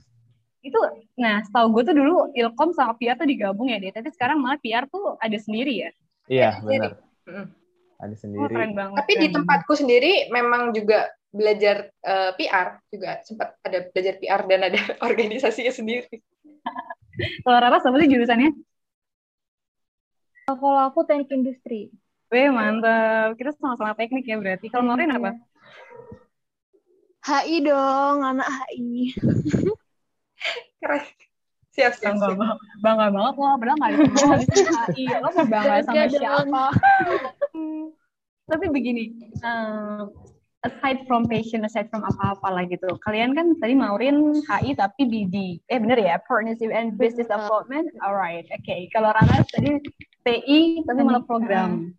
itu, 0.59 0.79
nah 1.15 1.39
setahu 1.39 1.71
gue 1.79 1.83
tuh 1.87 1.95
dulu 1.95 2.15
ilkom 2.35 2.75
sama 2.75 2.95
PR 2.99 3.15
tuh 3.15 3.27
digabung 3.27 3.71
ya 3.71 3.79
deh. 3.79 3.95
Tapi 3.95 4.11
sekarang 4.11 4.43
malah 4.43 4.59
PR 4.59 4.83
tuh 4.91 5.15
ada 5.23 5.37
sendiri 5.39 5.87
ya? 5.87 5.89
Iya 6.27 6.49
benar. 6.59 6.99
Ada 8.03 8.15
sendiri. 8.19 8.43
Oh, 8.43 8.49
keren 8.51 8.75
banget. 8.75 8.97
Tapi 8.99 9.13
di 9.23 9.27
tempatku 9.31 9.73
sendiri 9.75 10.27
memang 10.35 10.75
juga 10.75 11.07
belajar 11.33 11.89
uh, 12.05 12.31
eh, 12.37 12.45
PR 12.45 12.77
juga 12.93 13.19
sempat 13.25 13.57
ada 13.65 13.89
belajar 13.89 14.15
PR 14.21 14.41
dan 14.45 14.61
ada 14.69 14.79
organisasinya 15.09 15.73
sendiri. 15.73 16.21
Kalau 17.41 17.57
Rara 17.57 17.81
sama 17.81 17.97
sih 18.01 18.09
jurusannya? 18.09 18.53
Kalau 20.45 20.77
aku 20.85 21.01
teknik 21.09 21.33
industri. 21.33 21.89
Wih, 22.29 22.49
mantap. 22.49 23.37
Kita 23.37 23.53
sama-sama 23.57 23.97
teknik 23.97 24.25
ya 24.25 24.37
berarti. 24.37 24.69
Kalau 24.69 24.85
Norin 24.85 25.13
apa? 25.13 25.37
HI 27.23 27.63
dong, 27.63 28.25
anak 28.25 28.47
HI. 28.49 29.15
Keren. 30.81 31.03
Siap, 31.73 31.97
siap, 31.97 32.21
bangga, 32.21 32.37
siap. 32.37 32.57
Bangga 32.85 33.05
banget 33.09 33.33
loh, 33.39 33.53
padahal 33.57 33.77
nggak 33.81 33.91
ada 33.93 34.05
HI. 34.93 35.05
Lo 35.21 35.29
mau 35.33 35.45
bangga 35.47 35.75
sama 35.87 36.05
siapa? 36.11 36.65
Tapi 38.51 38.65
begini, 38.69 39.03
uh, 39.39 40.11
aside 40.63 41.03
from 41.05 41.27
passion, 41.27 41.67
aside 41.67 41.91
from 41.91 42.07
apa-apa 42.07 42.47
lah 42.47 42.63
gitu. 42.67 42.87
Kalian 43.03 43.35
kan 43.35 43.55
tadi 43.59 43.75
Maurin 43.75 44.39
HI 44.47 44.75
tapi 44.79 45.03
BD. 45.07 45.59
Eh 45.67 45.77
bener 45.79 45.99
ya, 45.99 46.15
Partnership 46.23 46.71
and 46.71 46.95
Business 46.95 47.27
Development. 47.27 47.91
Alright, 47.99 48.47
oke. 48.49 48.63
Okay. 48.63 48.87
Kalau 48.95 49.11
Rana 49.11 49.43
tadi 49.51 49.79
PI 50.23 50.87
tapi 50.87 50.99
malah 51.03 51.23
program. 51.27 51.91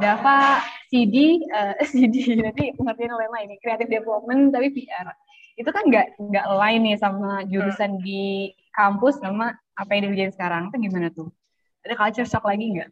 Dava 0.00 0.64
CD, 0.88 1.44
uh, 1.52 1.76
eh, 1.76 1.88
CD 1.92 2.40
nanti 2.40 2.72
pengertian 2.72 3.12
lain 3.12 3.32
lain 3.36 3.48
creative 3.60 3.92
development 3.92 4.56
tapi 4.56 4.72
PR. 4.72 5.12
Itu 5.60 5.68
kan 5.68 5.92
nggak 5.92 6.16
nggak 6.16 6.46
lain 6.56 6.80
nih 6.88 6.96
sama 6.96 7.44
jurusan 7.44 8.00
hmm. 8.00 8.02
di 8.02 8.56
kampus 8.72 9.20
sama 9.20 9.52
apa 9.76 9.90
yang 9.92 10.08
dikerjain 10.08 10.32
sekarang. 10.32 10.72
Itu 10.72 10.80
gimana 10.80 11.12
tuh? 11.12 11.28
Ada 11.84 12.00
culture 12.00 12.28
shock 12.28 12.48
lagi 12.48 12.80
nggak 12.80 12.88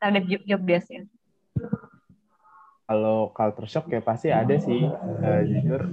terhadap 0.00 0.24
job, 0.32 0.42
job 0.48 0.60
desk 0.64 0.88
ya? 0.88 1.04
Kalau 2.90 3.30
culture 3.30 3.70
shock 3.70 3.86
ya 3.86 4.02
pasti 4.02 4.34
ada 4.34 4.58
sih, 4.58 4.82
uh, 4.82 5.42
jujur 5.46 5.86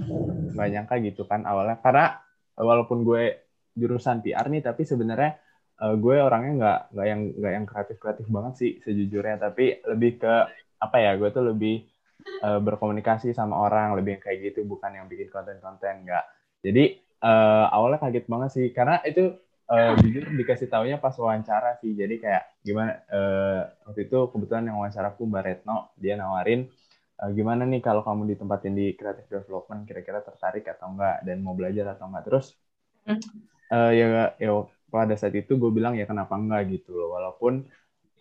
nggak 0.50 0.68
nyangka 0.74 0.98
gitu 0.98 1.22
kan 1.30 1.46
awalnya. 1.46 1.78
Karena 1.78 2.18
walaupun 2.58 3.06
gue 3.06 3.46
jurusan 3.78 4.18
PR 4.18 4.50
nih, 4.50 4.66
tapi 4.66 4.82
sebenarnya 4.82 5.38
uh, 5.78 5.94
gue 5.94 6.18
orangnya 6.18 6.52
nggak 6.58 6.78
nggak 6.90 7.06
yang 7.06 7.20
nggak 7.38 7.52
yang 7.54 7.64
kreatif 7.70 7.96
kreatif 8.02 8.26
banget 8.26 8.54
sih 8.58 8.70
sejujurnya. 8.82 9.38
Tapi 9.38 9.86
lebih 9.86 10.18
ke 10.18 10.34
apa 10.82 10.96
ya 10.98 11.14
gue 11.14 11.30
tuh 11.30 11.46
lebih 11.54 11.86
uh, 12.42 12.58
berkomunikasi 12.58 13.30
sama 13.30 13.54
orang 13.62 13.94
lebih 13.94 14.18
kayak 14.18 14.50
gitu 14.50 14.66
bukan 14.66 14.98
yang 14.98 15.06
bikin 15.06 15.30
konten-konten 15.30 16.02
nggak. 16.02 16.24
Jadi 16.66 16.98
uh, 17.22 17.70
awalnya 17.70 18.02
kaget 18.02 18.26
banget 18.26 18.50
sih. 18.58 18.66
Karena 18.74 18.98
itu 19.06 19.38
uh, 19.70 19.92
jujur 20.02 20.34
dikasih 20.34 20.66
taunya 20.66 20.98
pas 20.98 21.14
wawancara 21.14 21.78
sih. 21.78 21.94
Jadi 21.94 22.18
kayak 22.18 22.42
gimana 22.66 22.92
uh, 23.06 23.60
waktu 23.86 24.10
itu 24.10 24.18
kebetulan 24.34 24.66
yang 24.66 24.82
wawancara 24.82 25.14
aku 25.14 25.30
Mbak 25.30 25.42
Retno 25.46 25.94
dia 25.94 26.18
nawarin 26.18 26.66
uh, 27.18 27.30
gimana 27.34 27.66
nih 27.66 27.82
kalau 27.82 28.06
kamu 28.06 28.34
ditempatin 28.34 28.74
di 28.74 28.94
creative 28.94 29.28
development 29.28 29.84
kira-kira 29.84 30.22
tertarik 30.22 30.64
atau 30.70 30.94
enggak? 30.94 31.26
Dan 31.26 31.42
mau 31.42 31.54
belajar 31.54 31.94
atau 31.94 32.06
enggak? 32.10 32.24
Terus 32.30 32.46
uh, 33.74 33.92
ya 33.92 34.34
ya 34.38 34.50
pada 34.88 35.14
saat 35.18 35.34
itu 35.36 35.58
gue 35.58 35.70
bilang 35.74 35.98
ya 35.98 36.06
kenapa 36.06 36.38
enggak? 36.38 36.70
Gitu 36.70 36.94
loh. 36.94 37.18
Walaupun 37.18 37.66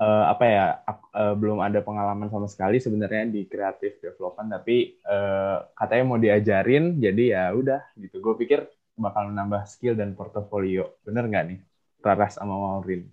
uh, 0.01 0.25
apa 0.34 0.44
ya 0.46 0.66
uh, 1.13 1.34
belum 1.38 1.62
ada 1.62 1.80
pengalaman 1.86 2.27
sama 2.34 2.50
sekali 2.50 2.82
sebenarnya 2.82 3.30
di 3.30 3.46
kreatif 3.46 4.01
development 4.01 4.50
tapi 4.62 4.98
uh, 5.06 5.70
katanya 5.77 6.04
mau 6.06 6.20
diajarin 6.20 6.98
jadi 6.98 7.24
ya 7.38 7.44
udah 7.54 7.82
gitu. 8.01 8.18
Gue 8.20 8.34
pikir 8.36 8.66
bakal 8.98 9.30
menambah 9.30 9.70
skill 9.70 9.94
dan 9.94 10.18
portofolio. 10.18 10.98
Bener 11.06 11.30
nggak 11.30 11.46
nih 11.54 11.60
Raras 12.01 12.38
sama 12.39 12.56
Maureen 12.58 13.08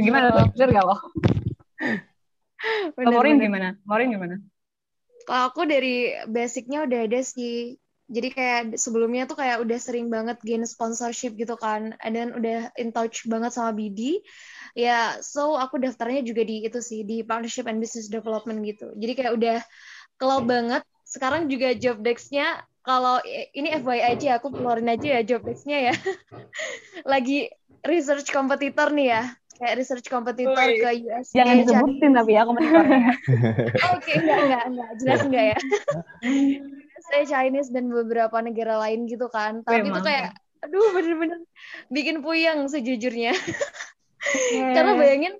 gimana 0.00 0.32
tuh? 0.32 0.46
Bener 0.56 0.68
nggak 0.72 0.86
lo? 0.88 0.96
Maureen 2.96 3.36
gimana? 3.36 3.76
Maureen 3.84 4.16
gimana 4.16 4.40
kalau 5.24 5.50
aku 5.50 5.64
dari 5.64 6.14
basicnya 6.28 6.84
udah 6.84 7.00
ada 7.08 7.20
sih. 7.24 7.76
Jadi 8.04 8.36
kayak 8.36 8.76
sebelumnya 8.76 9.24
tuh 9.24 9.40
kayak 9.40 9.64
udah 9.64 9.78
sering 9.80 10.12
banget 10.12 10.36
gain 10.44 10.60
sponsorship 10.68 11.32
gitu 11.40 11.56
kan. 11.56 11.96
And 12.04 12.12
then 12.12 12.36
udah 12.36 12.68
in 12.76 12.92
touch 12.92 13.24
banget 13.24 13.56
sama 13.56 13.72
BD 13.72 14.20
ya 14.74 14.90
yeah, 14.90 15.06
so 15.22 15.54
aku 15.54 15.78
daftarnya 15.78 16.26
juga 16.26 16.42
di 16.42 16.66
itu 16.66 16.82
sih 16.82 17.06
di 17.06 17.22
partnership 17.22 17.70
and 17.70 17.80
business 17.80 18.10
development 18.10 18.60
gitu. 18.66 18.92
Jadi 18.98 19.12
kayak 19.16 19.32
udah 19.34 19.58
kalau 20.20 20.44
banget. 20.44 20.84
Sekarang 21.04 21.46
juga 21.46 21.76
job 21.78 22.02
desk-nya 22.02 22.64
kalau 22.82 23.22
ini 23.54 23.70
FYI 23.80 24.18
aja 24.18 24.28
aku 24.42 24.50
keluarin 24.50 24.90
aja 24.90 25.20
ya 25.20 25.22
job 25.22 25.46
desk-nya 25.46 25.92
ya. 25.92 25.94
Lagi 27.12 27.48
research 27.86 28.32
kompetitor 28.32 28.90
nih 28.90 29.08
ya 29.14 29.22
kayak 29.58 29.74
research 29.78 30.06
kompetitor 30.10 30.66
Wih. 30.66 30.80
ke 30.82 30.90
US. 31.08 31.30
Jangan 31.30 31.54
disebutin 31.62 32.10
tapi 32.14 32.30
ya 32.34 32.42
kompetitornya. 32.46 33.12
Oke, 33.94 34.12
enggak, 34.18 34.38
enggak, 34.44 34.64
enggak. 34.66 34.90
Jelas 35.00 35.20
enggak 35.26 35.44
ya. 35.54 35.58
USA, 37.04 37.20
Chinese, 37.28 37.70
dan 37.70 37.92
beberapa 37.92 38.36
negara 38.40 38.80
lain 38.80 39.04
gitu 39.06 39.28
kan. 39.28 39.60
Tapi 39.62 39.84
itu 39.84 39.92
mantap. 39.92 40.08
kayak, 40.08 40.28
aduh 40.64 40.88
bener-bener 40.96 41.40
bikin 41.92 42.24
puyeng 42.24 42.66
sejujurnya. 42.66 43.36
Karena 44.48 44.96
bayangin, 44.96 45.36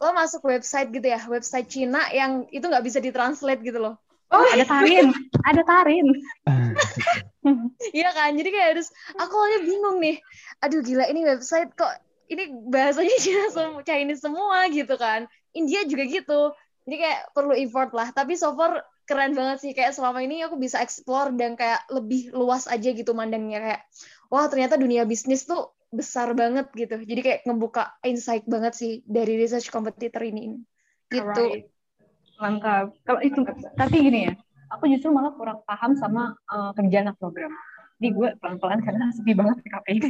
lo 0.00 0.10
masuk 0.16 0.48
website 0.48 0.88
gitu 0.88 1.04
ya, 1.04 1.20
website 1.28 1.68
Cina 1.68 2.08
yang 2.16 2.48
itu 2.48 2.64
nggak 2.64 2.84
bisa 2.84 2.98
ditranslate 2.98 3.60
gitu 3.60 3.76
loh. 3.76 4.00
ada 4.32 4.64
tarin, 4.64 5.12
ada 5.44 5.62
tarin. 5.62 6.06
Iya 7.92 8.14
kan, 8.14 8.38
jadi 8.38 8.48
kayak 8.54 8.68
harus, 8.78 8.88
aku 9.18 9.34
awalnya 9.34 9.60
bingung 9.66 9.98
nih. 9.98 10.22
Aduh 10.62 10.78
gila, 10.78 11.10
ini 11.10 11.26
website 11.26 11.74
kok, 11.74 11.90
ini 12.32 12.44
bahasanya 12.68 13.16
Cina 13.24 13.46
semua, 13.52 13.82
Chinese 13.84 14.22
semua 14.24 14.58
gitu 14.72 14.94
kan. 14.96 15.28
India 15.52 15.84
juga 15.84 16.04
gitu. 16.08 16.40
Jadi 16.88 16.96
kayak 16.98 17.20
perlu 17.36 17.54
effort 17.54 17.90
lah. 17.94 18.10
Tapi 18.10 18.34
so 18.34 18.56
far 18.56 18.82
keren 19.04 19.36
banget 19.36 19.62
sih. 19.62 19.72
Kayak 19.76 19.94
selama 19.94 20.24
ini 20.24 20.42
aku 20.42 20.56
bisa 20.56 20.80
explore 20.80 21.30
dan 21.36 21.54
kayak 21.54 21.84
lebih 21.92 22.32
luas 22.32 22.66
aja 22.66 22.90
gitu 22.90 23.12
mandangnya. 23.12 23.60
Kayak, 23.60 23.80
wah 24.32 24.48
ternyata 24.48 24.80
dunia 24.80 25.04
bisnis 25.04 25.44
tuh 25.44 25.76
besar 25.92 26.32
banget 26.32 26.72
gitu. 26.72 26.96
Jadi 27.04 27.20
kayak 27.20 27.40
ngebuka 27.44 28.00
insight 28.08 28.48
banget 28.48 28.72
sih 28.72 28.92
dari 29.04 29.36
research 29.36 29.68
competitor 29.68 30.24
ini. 30.24 30.56
Gitu. 31.12 31.22
Alright. 31.22 31.68
Mantap. 32.40 32.96
Kalau 33.06 33.20
itu, 33.22 33.38
tapi 33.78 33.96
gini 34.02 34.26
ya, 34.26 34.34
aku 34.72 34.88
justru 34.88 35.12
malah 35.12 35.36
kurang 35.36 35.60
paham 35.68 35.94
sama 35.94 36.34
uh, 36.48 36.72
kerja 36.74 37.04
anak 37.06 37.20
program. 37.20 37.52
Jadi 38.00 38.08
gue 38.18 38.28
pelan-pelan 38.40 38.80
karena 38.82 39.04
sepi 39.14 39.32
banget 39.36 39.62
PKP. 39.62 39.86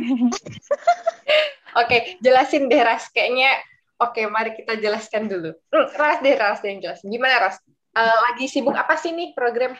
Oke, 1.72 2.20
jelasin 2.20 2.68
deh 2.68 2.82
Ras. 2.84 3.08
Kayaknya, 3.08 3.56
oke 3.96 4.20
mari 4.28 4.52
kita 4.52 4.76
jelaskan 4.76 5.28
dulu. 5.28 5.56
Hmm, 5.72 5.88
Ras 5.96 6.18
deh, 6.20 6.34
Ras 6.36 6.60
deh 6.60 6.68
yang 6.68 6.80
jelasin. 6.84 7.08
Gimana 7.08 7.48
Ras? 7.48 7.56
Eh, 7.92 8.16
lagi 8.28 8.48
sibuk 8.48 8.72
apa 8.72 8.96
sih 8.96 9.12
nih 9.12 9.36
program? 9.36 9.76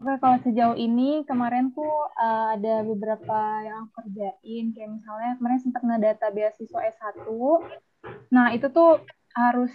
Oke, 0.00 0.16
kalau 0.16 0.36
sejauh 0.40 0.76
ini 0.80 1.28
kemarin 1.28 1.76
tuh 1.76 1.92
uh, 2.16 2.56
ada 2.56 2.80
beberapa 2.88 3.36
yang 3.68 3.84
aku 3.84 4.00
kerjain, 4.00 4.72
kayak 4.72 4.90
misalnya 4.96 5.36
kemarin 5.36 5.60
sempat 5.60 5.82
ngedata 5.84 6.26
beasiswa 6.32 6.80
S1. 6.88 7.28
Nah, 8.32 8.56
itu 8.56 8.64
tuh 8.72 9.04
harus 9.36 9.68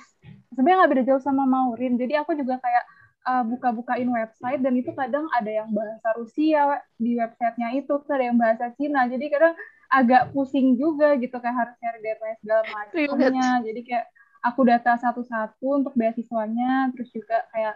sebenarnya 0.49 0.81
nggak 0.81 0.91
beda 0.97 1.03
jauh 1.13 1.21
sama 1.21 1.45
Maurin. 1.45 1.93
Jadi 2.01 2.17
aku 2.17 2.33
juga 2.33 2.57
kayak 2.57 2.85
uh, 3.29 3.43
buka-bukain 3.45 4.09
website 4.09 4.65
dan 4.65 4.73
itu 4.73 4.89
kadang 4.97 5.29
ada 5.29 5.49
yang 5.49 5.69
bahasa 5.69 6.09
Rusia 6.17 6.81
di 6.97 7.21
websitenya 7.21 7.77
itu, 7.77 7.93
ada 8.09 8.25
yang 8.25 8.37
bahasa 8.41 8.73
Cina. 8.77 9.05
Jadi 9.05 9.29
kadang 9.29 9.53
agak 9.89 10.33
pusing 10.33 10.75
juga 10.75 11.13
gitu 11.17 11.35
kayak 11.37 11.55
harus 11.55 11.75
nyari 11.79 11.99
data 12.01 12.25
segala 12.41 12.63
macamnya. 12.69 13.49
Jadi 13.63 13.81
kayak 13.85 14.05
aku 14.45 14.61
data 14.65 14.91
satu-satu 15.01 15.65
untuk 15.85 15.93
beasiswanya, 15.97 16.93
terus 16.93 17.09
juga 17.09 17.45
kayak 17.49 17.75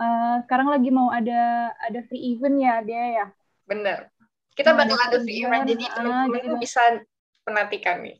uh, 0.00 0.36
sekarang 0.44 0.68
lagi 0.68 0.90
mau 0.92 1.08
ada 1.08 1.72
ada 1.80 2.00
free 2.08 2.36
event 2.36 2.56
ya 2.60 2.74
dia 2.84 3.04
ya. 3.22 3.26
Bener. 3.68 4.08
Kita 4.52 4.74
Nah, 4.74 4.84
bakal 4.84 4.98
ada 4.98 5.18
free 5.24 5.40
event, 5.46 5.64
jadi 5.64 5.84
ah, 5.88 5.92
teman-teman 5.96 6.36
jadi 6.36 6.48
bak- 6.52 6.60
bisa 6.60 6.82
menantikan 7.48 7.96
nih. 8.04 8.16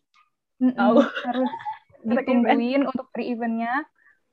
Tahu. 0.60 0.96
harus 1.00 1.50
ditungguin 2.08 2.82
untuk 2.88 3.06
free 3.12 3.32
eventnya. 3.32 3.84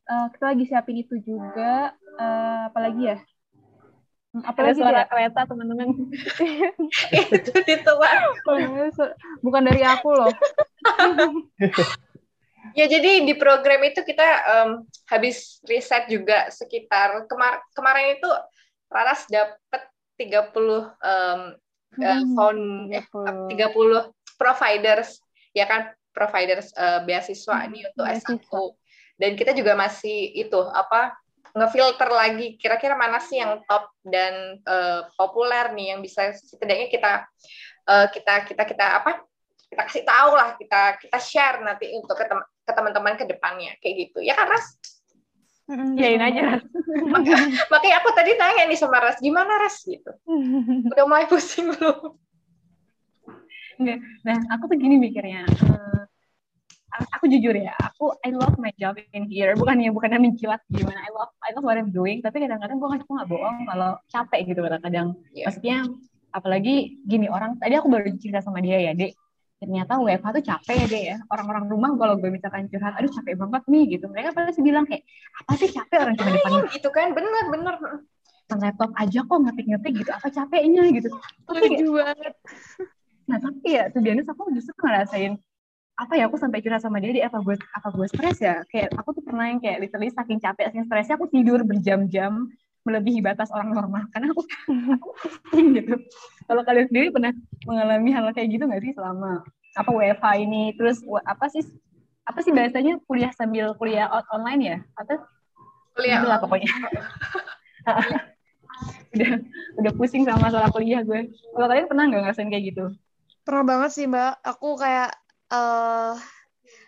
Uh, 0.08 0.32
kita 0.32 0.56
lagi 0.56 0.64
siapin 0.72 1.04
itu 1.04 1.20
juga. 1.20 1.92
Uh, 2.16 2.72
apalagi 2.72 3.12
ya? 3.12 3.18
Hmm, 4.38 4.46
Ada 4.46 4.50
Apalagi 4.54 4.78
suara 4.78 5.02
ya? 5.02 5.06
kereta 5.10 5.40
teman-teman. 5.50 5.88
Itu 7.34 7.52
ditelan. 7.66 8.22
Bukan 9.46 9.62
dari 9.66 9.82
aku 9.82 10.10
loh. 10.14 10.32
Ya, 12.76 12.86
jadi 12.86 13.26
di 13.26 13.34
program 13.34 13.82
itu 13.82 14.04
kita 14.04 14.28
em, 14.46 14.70
habis 15.08 15.58
riset 15.66 16.06
juga 16.12 16.46
sekitar 16.52 17.26
kemar 17.26 17.64
kemarin 17.74 18.20
itu 18.20 18.30
Raras 18.86 19.26
dapat 19.26 19.82
30 20.14 20.86
em, 21.02 21.58
eh, 21.98 22.22
Hmm, 22.22 22.36
found 22.38 22.62
eh, 22.94 23.02
30. 23.02 23.50
30 23.50 24.14
providers 24.38 25.18
ya 25.52 25.66
kan 25.66 25.90
providers 26.14 26.70
eh, 26.76 27.02
beasiswa 27.02 27.56
Hmm, 27.56 27.66
ini 27.66 27.80
untuk 27.88 28.06
S1 28.06 28.38
beasiswa. 28.38 28.62
dan 29.16 29.32
kita 29.34 29.58
juga 29.58 29.74
masih 29.74 30.38
itu 30.38 30.60
apa 30.70 31.18
ngefilter 31.58 32.10
lagi 32.14 32.56
kira-kira 32.62 32.94
mana 32.94 33.18
sih 33.18 33.42
yang 33.42 33.66
top 33.66 33.90
dan 34.06 34.62
eh, 34.62 35.02
populer 35.18 35.74
nih 35.74 35.98
yang 35.98 36.00
bisa 36.06 36.30
setidaknya 36.38 36.88
kita 36.94 37.12
eh, 37.90 38.08
kita 38.14 38.34
kita 38.46 38.64
kita 38.64 38.86
apa 39.04 39.26
kita 39.68 39.84
kasih 39.84 40.04
tahu 40.08 40.32
lah 40.38 40.56
kita 40.56 40.96
kita 41.02 41.18
share 41.20 41.60
nanti 41.66 41.92
untuk 41.98 42.16
ke 42.16 42.26
tem- 42.30 42.50
ke 42.64 42.72
teman-teman 42.72 43.20
ke 43.20 43.26
depannya 43.28 43.76
kayak 43.84 43.96
gitu. 44.08 44.24
Ya 44.24 44.36
kan 44.36 44.48
Ras? 44.48 44.80
Yain 46.00 46.24
aja. 46.24 46.64
makanya 47.72 47.96
aku 48.00 48.10
tadi 48.16 48.40
tanya 48.40 48.64
nih 48.72 48.80
sama 48.80 49.04
Ras 49.04 49.20
gimana 49.20 49.60
Ras? 49.60 49.84
Gitu. 49.84 50.08
Udah 50.96 51.04
mulai 51.04 51.28
pusing 51.28 51.76
belum? 51.76 52.16
Nah, 54.24 54.38
aku 54.56 54.72
tuh 54.72 54.78
gini 54.80 54.96
mikirnya. 54.98 55.44
eh, 55.46 56.04
aku 56.88 57.26
jujur 57.28 57.54
ya, 57.54 57.76
aku 57.78 58.16
I 58.24 58.32
love 58.32 58.56
my 58.58 58.72
job 58.80 58.96
in 59.12 59.28
here. 59.28 59.54
Bukan 59.60 59.84
ya, 59.84 59.92
bukan 59.92 60.16
menjilat 60.18 60.64
gimana. 60.72 61.00
I 61.04 61.12
love 61.12 61.32
I 61.44 61.52
love 61.54 61.66
what 61.68 61.76
I'm 61.76 61.92
doing. 61.92 62.24
Tapi 62.24 62.42
kadang-kadang 62.44 62.80
gue 62.80 62.88
nggak 62.88 63.04
nggak 63.06 63.30
bohong 63.30 63.58
kalau 63.68 64.00
capek 64.08 64.40
gitu 64.48 64.62
kadang-kadang. 64.64 65.08
Iya. 65.36 65.46
Maksudnya 65.52 65.78
apalagi 66.32 67.02
gini 67.04 67.28
orang 67.28 67.60
tadi 67.60 67.74
aku 67.76 67.88
baru 67.92 68.08
cerita 68.16 68.40
sama 68.40 68.64
dia 68.64 68.80
ya, 68.80 68.92
dek. 68.96 69.14
Ternyata 69.58 69.98
WFH 69.98 70.28
tuh 70.38 70.44
capek 70.46 70.76
ya 70.78 70.86
deh 70.86 71.04
ya. 71.14 71.18
Orang-orang 71.34 71.66
rumah 71.66 71.90
kalau 71.98 72.16
gue 72.22 72.30
misalkan 72.30 72.70
curhat, 72.70 72.94
aduh 72.94 73.10
capek 73.10 73.36
banget 73.42 73.64
nih 73.66 73.84
gitu. 73.98 74.06
Mereka 74.08 74.30
pasti 74.38 74.62
bilang 74.62 74.86
kayak, 74.86 75.02
apa 75.44 75.52
sih 75.58 75.70
capek 75.74 75.98
orang 75.98 76.14
cuma 76.14 76.30
depan 76.30 76.52
gitu 76.72 76.90
kan 76.94 77.08
bener 77.18 77.44
bener 77.50 77.76
depan 78.48 78.64
laptop 78.64 78.92
aja 78.96 79.20
kok 79.26 79.38
ngetik-ngetik 79.44 79.94
gitu. 80.06 80.12
Apa 80.14 80.28
capeknya 80.30 80.84
gitu. 80.94 81.10
Tapi 81.50 81.84
banget. 81.84 82.34
Nah 83.28 83.38
tapi 83.44 83.68
ya 83.76 83.92
tuh 83.92 84.00
biasanya 84.00 84.24
aku 84.32 84.56
justru 84.56 84.72
ngerasain 84.80 85.36
apa 85.98 86.14
ya 86.14 86.30
aku 86.30 86.38
sampai 86.38 86.62
curhat 86.62 86.86
sama 86.86 87.02
dia 87.02 87.10
di 87.10 87.22
apa 87.26 87.42
gue 87.42 87.58
apa 87.58 87.88
gue 87.90 88.06
stres 88.06 88.38
ya? 88.38 88.62
Kayak 88.70 88.94
aku 89.02 89.18
tuh 89.18 89.24
pernah 89.26 89.50
yang 89.50 89.58
kayak 89.58 89.82
literally 89.82 90.14
saking 90.14 90.38
capek 90.38 90.70
saking 90.70 90.86
stresnya 90.86 91.18
aku 91.18 91.26
tidur 91.34 91.66
berjam-jam 91.66 92.46
melebihi 92.86 93.20
batas 93.26 93.50
orang 93.50 93.74
normal. 93.74 94.06
Karena 94.14 94.30
aku 94.30 94.46
aku 94.94 95.10
pusing 95.26 95.74
gitu. 95.74 95.98
Kalau 96.46 96.62
kalian 96.62 96.86
sendiri 96.94 97.10
pernah 97.10 97.34
mengalami 97.66 98.14
hal 98.14 98.30
kayak 98.30 98.48
gitu 98.54 98.64
nggak 98.70 98.86
sih 98.86 98.94
selama 98.94 99.42
apa 99.74 99.90
WFH 99.90 100.26
ini? 100.38 100.78
Terus 100.78 101.02
apa 101.26 101.50
sih 101.50 101.66
apa 102.30 102.40
sih 102.46 102.54
bahasanya? 102.54 103.02
Kuliah 103.10 103.34
sambil 103.34 103.74
kuliah 103.82 104.06
out 104.14 104.30
online 104.30 104.62
ya? 104.62 104.78
Atau 105.02 105.18
kuliah 105.98 106.22
itulah 106.22 106.38
pokoknya. 106.38 106.70
udah 109.18 109.34
udah 109.82 109.92
pusing 109.98 110.30
sama 110.30 110.46
masalah 110.46 110.70
kuliah 110.70 111.02
gue. 111.02 111.34
Kalau 111.58 111.66
kalian 111.66 111.90
pernah 111.90 112.06
nggak 112.06 112.22
ngerasain 112.22 112.54
kayak 112.54 112.66
gitu? 112.70 112.86
Pernah 113.42 113.66
banget 113.66 113.92
sih 113.98 114.06
Mbak. 114.06 114.46
Aku 114.46 114.78
kayak 114.78 115.10
eh 115.48 116.14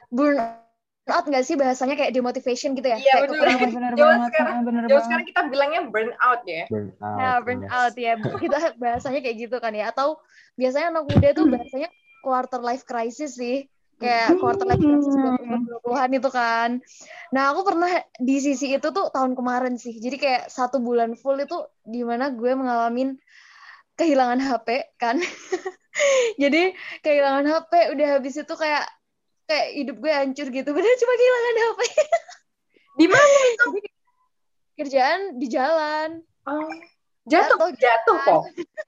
burn 0.10 0.38
out 1.10 1.26
nggak 1.26 1.42
sih 1.42 1.58
bahasanya 1.58 1.98
kayak 1.98 2.14
demotivation 2.14 2.78
gitu 2.78 2.86
ya? 2.86 2.98
Iya, 3.02 3.14
kayak 3.18 3.22
bener. 3.26 3.34
kekurangan 3.34 3.70
bener 3.74 3.92
Jauh 3.98 4.06
banget, 4.14 4.30
sekarang- 4.30 4.62
bener 4.62 4.82
Jauh 4.82 4.90
banget. 4.90 5.06
sekarang 5.10 5.26
kita 5.26 5.42
bilangnya 5.50 5.82
burnout 5.90 6.42
ya 6.46 6.64
Burnout. 6.70 7.18
Ya, 7.18 7.32
burn 7.42 7.60
yes. 7.66 7.72
out 7.74 7.96
ya. 7.98 8.14
Kita 8.46 8.58
bahasanya 8.78 9.20
kayak 9.26 9.38
gitu 9.42 9.56
kan 9.58 9.74
ya. 9.74 9.90
Atau 9.90 10.22
biasanya 10.54 10.94
anak 10.94 11.04
muda 11.10 11.30
tuh 11.34 11.46
bahasanya 11.50 11.90
quarter 12.22 12.62
life 12.62 12.86
crisis 12.86 13.42
sih. 13.42 13.66
Kayak 14.00 14.38
quarter 14.40 14.64
life 14.70 14.80
crisis 14.80 15.12
20-an 15.12 16.12
itu 16.14 16.30
kan. 16.32 16.70
Nah, 17.36 17.44
aku 17.52 17.68
pernah 17.68 17.90
di 18.16 18.38
sisi 18.40 18.72
itu 18.72 18.88
tuh 18.94 19.10
tahun 19.12 19.34
kemarin 19.36 19.76
sih. 19.76 19.98
Jadi 19.98 20.16
kayak 20.16 20.44
satu 20.48 20.80
bulan 20.80 21.18
full 21.20 21.36
itu 21.36 21.58
di 21.84 22.06
mana 22.06 22.32
gue 22.32 22.54
mengalami 22.54 23.18
kehilangan 23.98 24.40
HP 24.40 24.94
kan. 24.96 25.18
Jadi 26.42 26.74
kehilangan 27.04 27.46
HP 27.46 27.72
udah 27.96 28.08
habis 28.20 28.36
itu 28.40 28.54
kayak 28.56 28.86
kayak 29.50 29.68
hidup 29.76 29.96
gue 29.98 30.12
hancur 30.14 30.48
gitu. 30.54 30.70
Bener 30.72 30.94
cuma 31.00 31.14
kehilangan 31.18 31.56
HP. 31.58 31.80
di 33.00 33.06
mana 33.08 33.40
Kerjaan 34.80 35.22
di 35.40 35.48
jalan. 35.52 36.24
oh, 36.48 36.72
jatuh 37.28 37.58
Jatuh, 37.60 37.72
jatuh 37.76 38.18
kok 38.24 38.42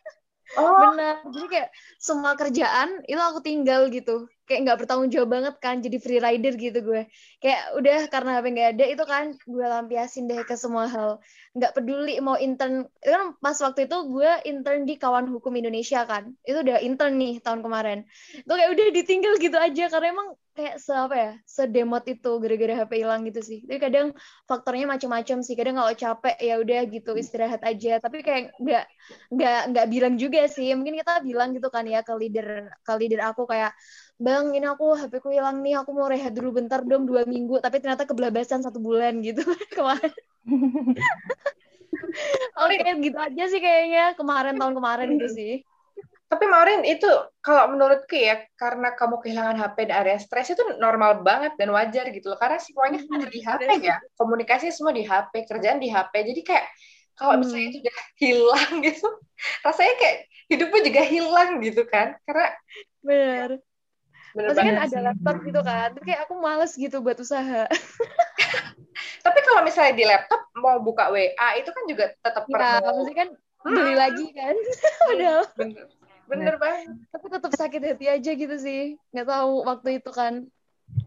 oh 0.59 0.95
Bener. 0.95 1.15
Jadi 1.31 1.47
kayak 1.47 1.69
semua 1.99 2.35
kerjaan 2.35 3.03
itu 3.07 3.19
aku 3.19 3.39
tinggal 3.43 3.91
gitu. 3.91 4.27
Kayak 4.51 4.67
nggak 4.67 4.77
bertanggung 4.83 5.07
jawab 5.15 5.29
banget 5.31 5.55
kan 5.63 5.79
jadi 5.79 5.97
free 6.03 6.19
rider 6.19 6.59
gitu 6.59 6.83
gue. 6.83 7.07
Kayak 7.39 7.61
udah 7.79 7.97
karena 8.11 8.29
HP 8.35 8.45
nggak 8.51 8.69
ada 8.75 8.85
itu 8.91 9.03
kan 9.07 9.23
gue 9.47 9.65
lampiasin 9.71 10.27
deh 10.27 10.43
ke 10.43 10.59
semua 10.59 10.91
hal. 10.91 11.23
Nggak 11.55 11.71
peduli 11.71 12.19
mau 12.19 12.35
intern. 12.35 12.83
Itu 12.99 13.15
kan 13.15 13.25
pas 13.39 13.55
waktu 13.63 13.87
itu 13.87 13.97
gue 14.11 14.31
intern 14.43 14.83
di 14.83 14.99
kawan 14.99 15.31
hukum 15.31 15.55
Indonesia 15.55 16.03
kan. 16.03 16.35
Itu 16.43 16.67
udah 16.67 16.83
intern 16.83 17.15
nih 17.15 17.39
tahun 17.39 17.63
kemarin. 17.63 18.03
Itu 18.43 18.51
kayak 18.51 18.69
udah 18.75 18.85
ditinggal 18.91 19.33
gitu 19.39 19.55
aja 19.55 19.87
karena 19.87 20.07
emang 20.11 20.35
kayak 20.51 20.83
se 20.83 20.91
apa 20.91 21.15
ya 21.15 21.31
sedemot 21.47 22.03
itu 22.11 22.31
gara-gara 22.43 22.83
HP 22.83 22.91
hilang 23.07 23.23
gitu 23.23 23.39
sih. 23.39 23.63
Tapi 23.63 23.79
kadang 23.79 24.11
faktornya 24.51 24.83
macam-macam 24.83 25.37
sih. 25.47 25.55
Kadang 25.55 25.79
kalau 25.79 25.93
capek 25.95 26.35
ya 26.43 26.59
udah 26.59 26.79
gitu 26.91 27.15
istirahat 27.15 27.63
aja. 27.63 28.03
Tapi 28.03 28.19
kayak 28.19 28.51
nggak 28.59 28.83
nggak 29.31 29.59
nggak 29.71 29.85
bilang 29.87 30.15
juga 30.19 30.43
sih 30.51 30.75
mungkin 30.75 30.99
kita 30.99 31.23
bilang 31.23 31.55
gitu 31.55 31.71
kan 31.71 31.87
ya 31.87 32.03
ke 32.03 32.13
leader 32.19 32.67
ke 32.83 32.93
leader 32.99 33.21
aku 33.31 33.47
kayak 33.47 33.71
Bang, 34.21 34.53
ini 34.53 34.69
aku 34.69 34.93
HP 34.93 35.17
ku 35.17 35.33
hilang 35.33 35.65
nih, 35.65 35.81
aku 35.81 35.97
mau 35.97 36.05
rehat 36.05 36.37
dulu 36.37 36.61
bentar 36.61 36.85
dong 36.85 37.09
dua 37.09 37.25
minggu, 37.25 37.57
tapi 37.57 37.81
ternyata 37.81 38.05
kebelabasan 38.05 38.61
satu 38.61 38.77
bulan 38.77 39.17
gitu 39.25 39.41
kemarin. 39.75 40.13
Oke, 42.61 42.77
gitu 43.01 43.17
aja 43.17 43.43
sih 43.49 43.57
kayaknya 43.57 44.13
kemarin 44.13 44.61
tahun 44.61 44.77
kemarin 44.77 45.17
itu 45.17 45.27
sih. 45.33 45.53
Tapi 46.29 46.47
Maureen 46.47 46.87
itu 46.87 47.09
kalau 47.43 47.75
menurutku 47.75 48.15
ya 48.15 48.45
karena 48.55 48.95
kamu 48.95 49.19
kehilangan 49.19 49.57
HP 49.57 49.91
dan 49.91 49.95
area 49.99 50.17
stres 50.21 50.53
itu 50.53 50.63
normal 50.79 51.25
banget 51.25 51.59
dan 51.59 51.73
wajar 51.75 52.07
gitu 52.13 52.31
loh. 52.31 52.39
Karena 52.39 52.55
semuanya 52.61 53.03
kan 53.03 53.19
ada 53.19 53.27
di 53.27 53.41
HP 53.43 53.61
ya. 53.83 53.97
Komunikasi 54.15 54.71
semua 54.71 54.95
di 54.95 55.03
HP 55.03 55.49
kerjaan 55.49 55.81
di 55.81 55.91
HP 55.91 56.13
jadi 56.31 56.41
kayak 56.45 56.65
kalau 57.19 57.35
misalnya 57.35 57.67
itu 57.75 57.77
udah 57.83 57.99
hilang 58.15 58.71
gitu 58.87 59.07
rasanya 59.65 59.93
kayak 59.99 60.17
hidupnya 60.47 60.81
juga 60.87 61.01
hilang 61.03 61.49
gitu 61.59 61.83
kan. 61.89 62.15
Karena 62.23 62.47
Bener. 63.03 63.49
Bener 64.31 64.47
Maksudnya 64.51 64.73
kan 64.73 64.85
ada 64.87 64.99
laptop 65.11 65.35
gitu 65.43 65.61
kan, 65.61 65.87
tapi 65.91 66.05
kayak 66.07 66.21
aku 66.27 66.33
males 66.39 66.71
gitu 66.75 66.97
buat 67.03 67.17
usaha. 67.19 67.67
tapi 69.25 69.39
kalau 69.45 69.61
misalnya 69.65 69.93
di 69.97 70.05
laptop 70.07 70.41
mau 70.57 70.77
buka 70.79 71.09
WA 71.11 71.49
itu 71.59 71.69
kan 71.69 71.83
juga 71.87 72.05
tetap 72.21 72.43
Ya, 72.47 72.53
perlu 72.53 72.85
maksudnya 72.85 73.17
kan 73.17 73.29
beli 73.67 73.93
lagi 73.95 74.25
kan. 74.33 74.55
Padahal, 75.07 75.43
bener, 75.55 75.85
bener 76.25 76.55
banget 76.57 76.87
tapi 77.11 77.25
tetap 77.27 77.51
sakit 77.53 77.81
hati 77.83 78.05
aja 78.07 78.31
gitu 78.33 78.55
sih. 78.57 78.81
Nggak 79.11 79.27
tahu 79.27 79.51
waktu 79.67 79.89
itu 80.01 80.11
kan 80.11 80.33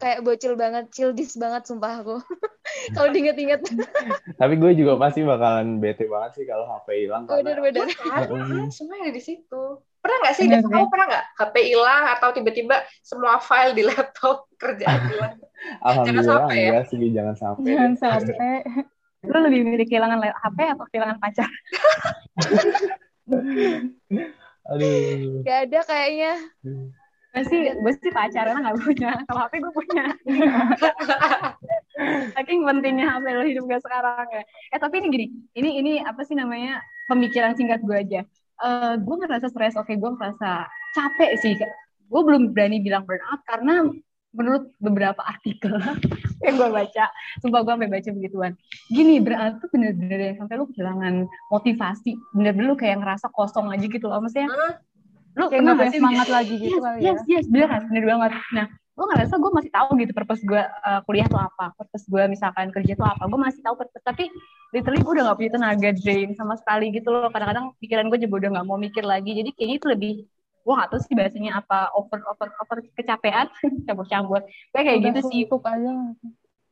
kayak 0.00 0.24
bocil 0.24 0.56
banget, 0.56 0.88
childish 0.92 1.37
banget 1.37 1.64
sumpah 1.68 2.00
aku. 2.00 2.16
Kalau 2.96 3.08
diinget-inget. 3.12 3.60
Tapi 4.40 4.54
gue 4.56 4.72
juga 4.76 4.96
pasti 4.96 5.20
bakalan 5.22 5.78
bete 5.78 6.08
banget 6.08 6.40
sih 6.40 6.44
kalau 6.48 6.64
HP 6.66 7.06
hilang 7.06 7.28
karena 7.28 7.54
Bener-bener. 7.54 7.87
kan 7.92 8.26
Mm-mm. 8.28 8.72
semua 8.72 8.98
ada 9.04 9.12
di 9.12 9.22
situ 9.22 9.78
pernah 10.05 10.19
nggak 10.21 10.37
sih 10.37 10.45
Dev? 10.45 10.61
sih. 10.61 10.69
kamu 10.69 10.87
pernah 10.93 11.07
nggak 11.09 11.25
HP 11.40 11.55
hilang 11.73 12.05
atau 12.12 12.29
tiba-tiba 12.37 12.77
semua 13.01 13.40
file 13.40 13.73
di 13.73 13.83
laptop 13.88 14.45
kerjaan 14.62 15.01
hilang 15.09 15.35
alhamdulillah 15.81 16.45
sampai 16.45 16.57
ya. 16.61 16.69
enggak 16.71 16.87
sih 16.93 16.99
jangan 17.09 17.35
sampai. 17.37 17.64
Jangan 17.73 17.95
sampai. 17.97 18.55
Lu 19.33 19.38
lebih 19.40 19.64
milih 19.64 19.87
kehilangan 19.88 20.21
HP 20.21 20.59
atau 20.77 20.85
kehilangan 20.93 21.17
pacar? 21.17 21.49
Aduh. 24.69 25.40
Gak 25.45 25.59
ada 25.69 25.81
kayaknya. 25.88 26.33
Gue 27.35 27.45
sih, 27.49 27.61
gue 27.73 27.93
sih 27.99 28.12
pacar 28.12 28.47
karena 28.47 28.61
nggak 28.69 28.79
punya. 28.85 29.11
Kalau 29.25 29.40
HP 29.49 29.53
gue 29.64 29.73
punya. 29.73 30.05
Saking 32.37 32.69
pentingnya 32.69 33.07
HP 33.17 33.25
lo 33.33 33.45
hidup 33.49 33.64
gue 33.64 33.81
sekarang 33.81 34.29
ya. 34.29 34.45
Eh 34.77 34.79
tapi 34.79 35.01
ini 35.01 35.09
gini, 35.09 35.27
ini 35.57 35.71
ini 35.81 35.93
apa 36.05 36.21
sih 36.23 36.37
namanya 36.37 36.85
pemikiran 37.09 37.57
singkat 37.57 37.81
gue 37.81 37.97
aja. 37.97 38.21
Eh 38.62 38.95
gue 39.03 39.17
ngerasa 39.19 39.51
stres, 39.51 39.75
oke 39.75 39.90
gue 39.90 40.11
ngerasa 40.14 40.69
capek 40.95 41.33
sih. 41.43 41.55
Gue 42.07 42.21
belum 42.23 42.55
berani 42.55 42.79
bilang 42.79 43.03
burnout 43.09 43.43
karena 43.49 43.88
menurut 44.35 44.75
beberapa 44.83 45.23
artikel 45.23 45.79
yang 46.45 46.55
gue 46.59 46.71
baca, 46.71 47.05
sumpah 47.38 47.61
gue 47.62 47.73
sampai 47.75 47.90
baca 47.90 48.11
begituan. 48.14 48.53
Gini, 48.90 49.23
burnout 49.23 49.62
tuh 49.62 49.71
bener-bener 49.71 50.35
yang 50.35 50.37
sampai 50.43 50.55
lu 50.59 50.67
kehilangan 50.71 51.14
motivasi, 51.51 52.19
bener-bener 52.35 52.75
lu 52.75 52.77
kayak 52.79 52.99
ngerasa 53.03 53.31
kosong 53.31 53.71
aja 53.71 53.87
gitu 53.87 54.07
loh. 54.11 54.19
Maksudnya, 54.23 54.51
lu 55.35 55.51
Kayak 55.51 55.62
pernah 55.67 55.90
sih 55.90 55.99
semangat 55.99 56.29
lagi 56.31 56.55
gitu 56.62 56.79
yes, 56.79 56.83
kali 56.83 56.99
yes, 57.03 57.21
ya. 57.27 57.33
yes, 57.38 57.45
bener 57.51 57.67
kan, 57.67 57.83
bener 57.90 58.05
banget. 58.07 58.33
Nah, 58.55 58.67
gue 58.94 59.07
ngerasa 59.11 59.35
gue 59.42 59.50
masih 59.50 59.70
tahu 59.74 59.88
gitu 59.98 60.12
purpose 60.14 60.42
gue 60.46 60.62
uh, 60.62 61.00
kuliah 61.02 61.26
tuh 61.26 61.42
apa, 61.42 61.74
purpose 61.74 62.07
gue 62.07 62.22
misalkan 62.30 62.70
kerja 62.70 62.94
tuh 62.94 63.07
apa, 63.07 63.26
gue 63.26 63.40
masih 63.42 63.61
tahu 63.66 63.74
purpose, 63.74 64.04
tapi 64.07 64.30
literally 64.70 65.02
gue 65.02 65.12
udah 65.18 65.24
gak 65.35 65.38
punya 65.42 65.52
tenaga 65.59 65.90
drain 65.98 66.30
sama 66.38 66.54
sekali 66.54 66.94
gitu 66.94 67.11
loh. 67.11 67.26
Kadang-kadang 67.30 67.74
pikiran 67.83 68.07
gue 68.07 68.18
juga 68.22 68.35
udah 68.46 68.50
gak 68.62 68.66
mau 68.70 68.78
mikir 68.78 69.02
lagi, 69.02 69.35
jadi 69.35 69.50
kayaknya 69.50 69.76
itu 69.83 69.88
lebih 69.90 70.12
gue 70.64 70.72
gak 70.78 70.88
tahu 70.94 71.00
sih 71.02 71.14
bahasanya 71.18 71.61
apa 71.61 71.92
over 71.98 72.22
over 72.30 72.48
over 72.62 72.78
kecapean 72.96 73.50
campur-campur 73.87 74.40
kayak 74.72 74.85
kayak 74.87 75.00
gitu 75.11 75.20
sih 75.28 75.42
suntuk 75.50 75.66
aja. 75.66 75.90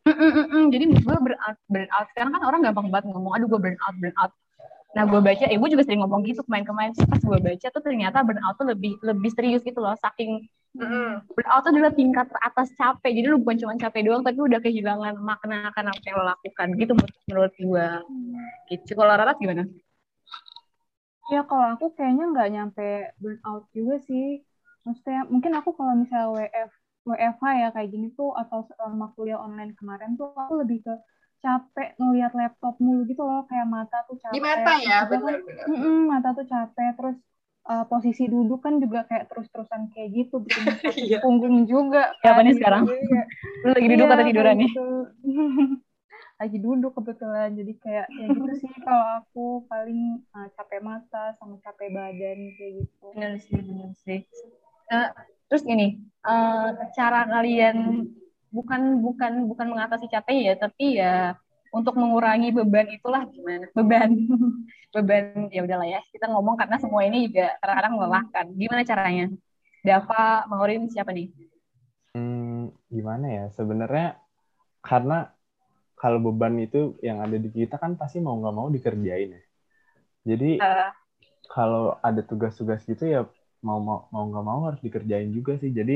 Mm, 0.03 0.11
mm, 0.19 0.33
mm, 0.35 0.47
mm. 0.51 0.65
Jadi 0.75 0.85
menurut 0.91 1.05
gue 1.07 1.19
burnout, 1.31 1.57
burnout. 1.71 2.07
Sekarang 2.11 2.31
kan 2.35 2.43
orang 2.43 2.61
gampang 2.67 2.91
banget 2.91 3.07
ngomong, 3.15 3.39
aduh 3.39 3.47
gue 3.47 3.61
burnout, 3.63 3.95
burnout. 4.03 4.33
Nah 4.93 5.05
gue 5.09 5.21
baca, 5.25 5.45
gue 5.49 5.69
juga 5.73 5.85
sering 5.89 6.01
ngomong 6.05 6.21
gitu 6.29 6.45
kemarin-kemarin 6.45 6.93
sih 6.93 7.07
pas 7.09 7.21
gue 7.21 7.39
baca 7.41 7.67
tuh 7.73 7.83
ternyata 7.83 8.21
burnout 8.21 8.55
tuh 8.61 8.69
lebih 8.69 8.93
lebih 9.01 9.31
serius 9.33 9.65
gitu 9.65 9.81
loh. 9.81 9.97
Saking 9.97 10.45
Mm-mm. 10.77 11.21
burnout 11.37 11.61
tuh 11.65 11.71
adalah 11.73 11.93
tingkat 11.97 12.27
teratas 12.29 12.69
capek. 12.77 13.11
Jadi 13.17 13.27
lu 13.33 13.39
bukan 13.43 13.57
cuma 13.61 13.75
capek 13.81 14.01
doang, 14.07 14.23
tapi 14.27 14.39
udah 14.41 14.61
kehilangan 14.61 15.15
makna 15.21 15.73
akan 15.73 15.85
apa 15.93 16.03
yang 16.05 16.17
lo 16.21 16.25
lakukan 16.29 16.69
gitu 16.77 16.93
menurut, 16.97 17.17
menurut 17.29 17.55
gue. 17.57 17.87
Gitu. 18.71 18.91
Kalau 18.99 19.13
Rara 19.17 19.33
gimana? 19.41 19.65
Ya 21.35 21.41
kalau 21.49 21.67
aku 21.75 21.87
kayaknya 21.97 22.25
nggak 22.33 22.49
nyampe 22.55 22.89
burnout 23.23 23.65
juga 23.77 23.97
sih. 24.09 24.27
Maksudnya 24.87 25.21
mungkin 25.33 25.53
aku 25.59 25.71
kalau 25.79 25.95
misalnya 26.03 26.29
WF 26.37 26.71
WFH 27.09 27.45
ya 27.63 27.69
kayak 27.75 27.89
gini 27.95 28.07
tuh 28.19 28.31
atau 28.43 28.59
selama 28.69 29.07
kuliah 29.15 29.39
online 29.47 29.73
kemarin 29.79 30.11
tuh 30.21 30.29
aku 30.43 30.55
lebih 30.63 30.79
ke 30.87 30.95
capek 31.43 31.89
ngelihat 31.99 32.33
laptop 32.39 32.75
mulu 32.79 33.03
gitu 33.11 33.23
loh 33.27 33.43
kayak 33.51 33.67
mata 33.67 33.99
tuh 34.07 34.17
capek. 34.23 34.35
di 34.35 34.41
mata 34.41 34.73
ya 34.79 34.97
Terus 35.05 35.11
juga 35.11 35.27
kan, 35.27 35.35
benar-benar 35.43 35.67
mm-mm, 35.69 35.99
mata 36.07 36.29
tuh 36.39 36.47
capek 36.47 36.91
terus 36.95 37.17
uh, 37.67 37.85
posisi 37.91 38.23
duduk 38.31 38.61
kan 38.63 38.75
juga 38.79 39.01
kayak 39.11 39.25
terus-terusan 39.31 39.83
kayak 39.91 40.09
gitu 40.15 40.35
bikin 40.39 40.63
Iya. 41.11 41.19
punggung 41.21 41.67
juga. 41.67 42.15
Siapa 42.23 42.41
kan. 42.41 42.47
nih 42.47 42.55
sekarang? 42.59 42.83
Jadi 42.87 43.05
kayak, 43.11 43.27
Lu 43.67 43.71
lagi 43.75 43.87
duduk 43.91 44.07
Iya, 44.07 44.15
atau 44.15 44.25
tiduran 44.31 44.55
nih? 44.57 44.71
gitu. 44.71 44.87
lagi 46.43 46.59
duduk 46.59 46.93
kebetulan 46.99 47.55
jadi 47.55 47.73
kayak 47.79 48.07
ya 48.19 48.27
gitu 48.35 48.51
sih 48.59 48.71
kalau 48.83 49.07
aku 49.23 49.45
paling 49.71 50.01
uh, 50.35 50.49
capek 50.59 50.81
mata 50.83 51.39
sama 51.39 51.55
capek 51.63 51.89
badan 51.95 52.39
kayak 52.59 52.73
gitu 52.83 53.07
Bener 53.15 53.39
sih, 53.39 53.59
bener 53.63 53.91
sih. 54.03 54.19
Eh, 54.91 55.09
terus 55.47 55.63
gini, 55.63 56.03
eh, 56.03 56.69
cara 56.99 57.21
kalian 57.31 57.77
bukan 58.57 58.81
bukan 59.05 59.33
bukan 59.51 59.67
mengatasi 59.73 60.07
capek 60.15 60.37
ya, 60.49 60.53
tapi 60.63 60.85
ya 61.01 61.37
untuk 61.77 61.95
mengurangi 62.01 62.49
beban 62.57 62.87
itulah 62.97 63.23
gimana? 63.35 63.65
Beban, 63.77 64.11
beban 64.95 65.25
ya 65.55 65.61
udahlah 65.67 65.89
ya. 65.95 66.01
Kita 66.13 66.27
ngomong 66.33 66.57
karena 66.61 66.77
semua 66.83 67.03
ini 67.09 67.17
juga 67.29 67.57
kadang-kadang 67.61 67.93
melelahkan. 67.99 68.47
Gimana 68.61 68.83
caranya? 68.91 69.25
Dava, 69.87 70.47
Maureen, 70.51 70.83
siapa 70.93 71.11
nih? 71.17 71.29
Hmm, 72.15 72.69
gimana 72.97 73.27
ya? 73.37 73.43
Sebenarnya 73.59 74.05
karena 74.89 75.15
kalau 76.01 76.19
beban 76.27 76.55
itu 76.67 76.79
yang 77.09 77.19
ada 77.25 77.37
di 77.45 77.51
kita 77.59 77.77
kan 77.83 77.93
pasti 78.01 78.19
mau 78.25 78.35
nggak 78.41 78.57
mau 78.59 78.69
dikerjain 78.77 79.31
ya. 79.37 79.43
Jadi 80.31 80.47
Eh, 80.59 80.93
kalau 81.55 81.83
ada 82.09 82.21
tugas-tugas 82.31 82.81
gitu 82.91 83.05
ya 83.15 83.21
mau 83.67 83.79
mau 83.89 83.99
mau 84.15 84.25
nggak 84.31 84.45
mau 84.51 84.61
harus 84.69 84.81
dikerjain 84.87 85.31
juga 85.37 85.53
sih. 85.63 85.71
Jadi 85.79 85.95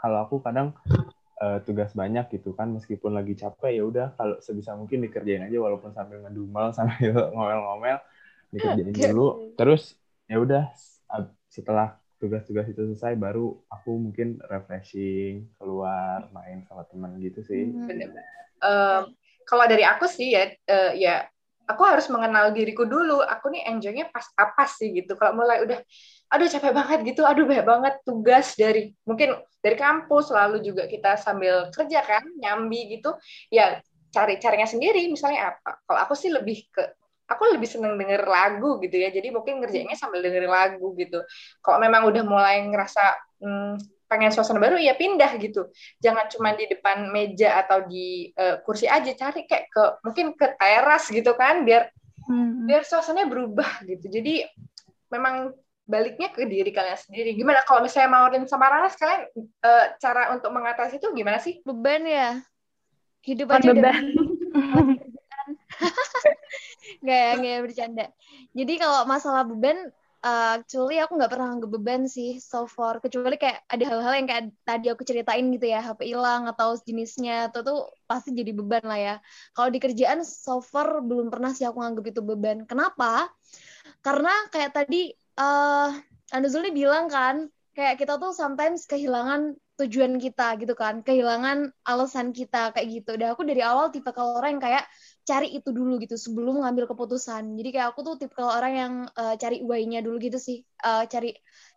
kalau 0.00 0.18
aku 0.24 0.36
kadang 0.46 0.68
eh, 1.42 1.58
tugas 1.64 1.92
banyak 1.92 2.32
gitu 2.32 2.56
kan 2.56 2.72
meskipun 2.72 3.12
lagi 3.12 3.36
capek 3.36 3.80
ya 3.80 3.84
udah 3.84 4.06
kalau 4.16 4.36
sebisa 4.40 4.72
mungkin 4.72 5.04
dikerjain 5.04 5.44
aja 5.44 5.58
walaupun 5.60 5.92
sambil 5.92 6.24
ngedumel 6.24 6.72
sambil 6.76 7.32
ngomel-ngomel 7.32 7.98
dikerjain 8.52 9.12
dulu. 9.12 9.52
Terus 9.58 9.96
ya 10.26 10.42
udah 10.42 10.72
setelah 11.50 11.96
tugas-tugas 12.16 12.68
itu 12.68 12.80
selesai 12.92 13.16
baru 13.16 13.52
aku 13.68 13.96
mungkin 13.96 14.40
refreshing 14.48 15.48
keluar 15.60 16.28
main 16.32 16.64
sama 16.64 16.84
teman 16.88 17.16
gitu 17.20 17.44
sih. 17.44 17.68
Hmm. 17.68 17.88
Em, 18.60 19.02
kalau 19.44 19.64
dari 19.68 19.84
aku 19.84 20.08
sih 20.08 20.32
ya, 20.32 20.48
eh, 20.48 20.92
ya 20.96 21.24
aku 21.68 21.82
harus 21.84 22.08
mengenal 22.08 22.50
diriku 22.56 22.88
dulu. 22.88 23.20
Aku 23.20 23.52
nih 23.52 23.68
enjoynya 23.68 24.08
pas 24.08 24.24
apa 24.36 24.64
sih 24.68 24.96
gitu. 24.96 25.14
Kalau 25.16 25.36
mulai 25.36 25.60
udah, 25.64 25.78
aduh 26.32 26.48
capek 26.50 26.72
banget 26.74 26.98
gitu, 27.06 27.22
aduh 27.22 27.46
banyak 27.46 27.66
banget 27.66 27.94
tugas 28.02 28.54
dari 28.58 28.92
mungkin 29.06 29.38
dari 29.62 29.76
kampus, 29.78 30.30
lalu 30.30 30.62
juga 30.62 30.86
kita 30.86 31.18
sambil 31.18 31.70
kerja 31.74 32.02
kan, 32.02 32.22
nyambi 32.38 32.98
gitu. 32.98 33.14
Ya 33.50 33.82
cari 34.14 34.38
carinya 34.42 34.66
sendiri. 34.68 35.06
Misalnya 35.10 35.54
apa? 35.54 35.82
Kalau 35.86 36.00
aku 36.06 36.14
sih 36.14 36.30
lebih 36.30 36.66
ke 36.70 36.82
aku 37.26 37.58
lebih 37.58 37.66
seneng 37.66 37.98
denger 37.98 38.22
lagu 38.26 38.78
gitu 38.82 38.96
ya. 38.98 39.10
Jadi 39.10 39.34
mungkin 39.34 39.58
ngerjainnya 39.58 39.98
sambil 39.98 40.22
dengerin 40.22 40.50
lagu 40.50 40.94
gitu. 40.94 41.22
Kalau 41.62 41.78
memang 41.82 42.06
udah 42.06 42.22
mulai 42.22 42.62
ngerasa 42.66 43.04
hmm, 43.42 43.74
pengen 44.06 44.30
suasana 44.30 44.62
baru 44.62 44.78
ya 44.78 44.94
pindah 44.94 45.34
gitu 45.42 45.66
jangan 45.98 46.30
cuma 46.30 46.54
di 46.54 46.70
depan 46.70 47.10
meja 47.10 47.58
atau 47.58 47.90
di 47.90 48.30
eh, 48.38 48.62
kursi 48.62 48.86
aja 48.86 49.10
cari 49.18 49.50
kayak 49.50 49.66
ke 49.66 49.82
mungkin 50.06 50.26
ke 50.38 50.54
teras 50.54 51.10
gitu 51.10 51.34
kan 51.34 51.66
biar 51.66 51.90
Hmm. 52.26 52.66
biar 52.66 52.82
suasananya 52.82 53.30
berubah 53.30 53.86
gitu 53.86 54.10
jadi 54.10 54.50
memang 55.14 55.54
baliknya 55.86 56.34
ke 56.34 56.42
diri 56.50 56.74
kalian 56.74 56.98
sendiri 56.98 57.30
gimana 57.38 57.62
kalau 57.62 57.78
misalnya 57.86 58.10
Maureen 58.10 58.44
sama 58.50 58.66
Rara 58.66 58.90
kalian 58.90 59.30
eh, 59.38 59.86
cara 60.02 60.34
untuk 60.34 60.50
mengatasi 60.50 60.98
itu 60.98 61.14
gimana 61.14 61.38
sih 61.38 61.62
Beban 61.62 62.02
ya. 62.02 62.42
Hidup 63.26 63.50
aja 63.50 63.74
beban. 63.74 64.02
Nggak 67.02 67.18
ya, 67.18 67.30
nggak 67.38 67.52
ya, 67.52 67.58
bercanda. 67.62 68.06
Jadi 68.54 68.72
kalau 68.78 69.00
masalah 69.10 69.42
beban, 69.42 69.90
uh, 70.22 70.62
actually 70.62 70.98
aku 71.02 71.18
nggak 71.18 71.32
pernah 71.34 71.48
nggak 71.58 71.72
beban 71.74 72.02
sih 72.06 72.38
so 72.38 72.70
far. 72.70 73.02
Kecuali 73.02 73.34
kayak 73.34 73.66
ada 73.66 73.84
hal-hal 73.84 74.12
yang 74.14 74.26
kayak 74.30 74.44
tadi 74.62 74.86
aku 74.90 75.02
ceritain 75.02 75.46
gitu 75.50 75.66
ya, 75.66 75.82
HP 75.82 76.14
hilang 76.14 76.46
atau 76.46 76.78
jenisnya, 76.78 77.50
itu 77.50 77.60
tuh 77.66 77.90
pasti 78.06 78.30
jadi 78.32 78.54
beban 78.54 78.84
lah 78.86 78.98
ya. 78.98 79.14
Kalau 79.52 79.68
di 79.74 79.78
kerjaan 79.82 80.22
so 80.22 80.62
far 80.62 81.02
belum 81.02 81.28
pernah 81.28 81.50
sih 81.52 81.66
aku 81.66 81.78
nganggap 81.82 82.04
itu 82.06 82.20
beban. 82.22 82.64
Kenapa? 82.64 83.30
Karena 84.02 84.32
kayak 84.54 84.70
tadi 84.74 85.10
uh, 85.36 85.88
Anda 86.32 86.48
Zuli 86.50 86.72
bilang 86.72 87.06
kan, 87.12 87.48
kayak 87.76 88.00
kita 88.00 88.16
tuh 88.16 88.32
sometimes 88.32 88.88
kehilangan 88.88 89.54
tujuan 89.76 90.16
kita 90.16 90.56
gitu 90.56 90.72
kan 90.72 91.04
kehilangan 91.04 91.68
alasan 91.84 92.32
kita 92.32 92.72
kayak 92.72 92.88
gitu. 92.88 93.20
Dan 93.20 93.36
aku 93.36 93.44
dari 93.44 93.60
awal 93.60 93.92
tipe 93.92 94.08
kalau 94.08 94.40
orang 94.40 94.56
yang 94.56 94.64
kayak 94.64 94.84
cari 95.28 95.52
itu 95.52 95.68
dulu 95.68 96.00
gitu 96.00 96.16
sebelum 96.16 96.64
ngambil 96.64 96.88
keputusan. 96.88 97.52
Jadi 97.60 97.68
kayak 97.76 97.92
aku 97.92 98.00
tuh 98.00 98.14
tipe 98.16 98.32
kalau 98.32 98.56
orang 98.56 98.72
yang 98.72 98.92
uh, 99.12 99.36
cari 99.36 99.60
why-nya 99.60 100.00
dulu 100.00 100.16
gitu 100.16 100.40
sih. 100.40 100.64
Uh, 100.80 101.04
cari 101.04 101.36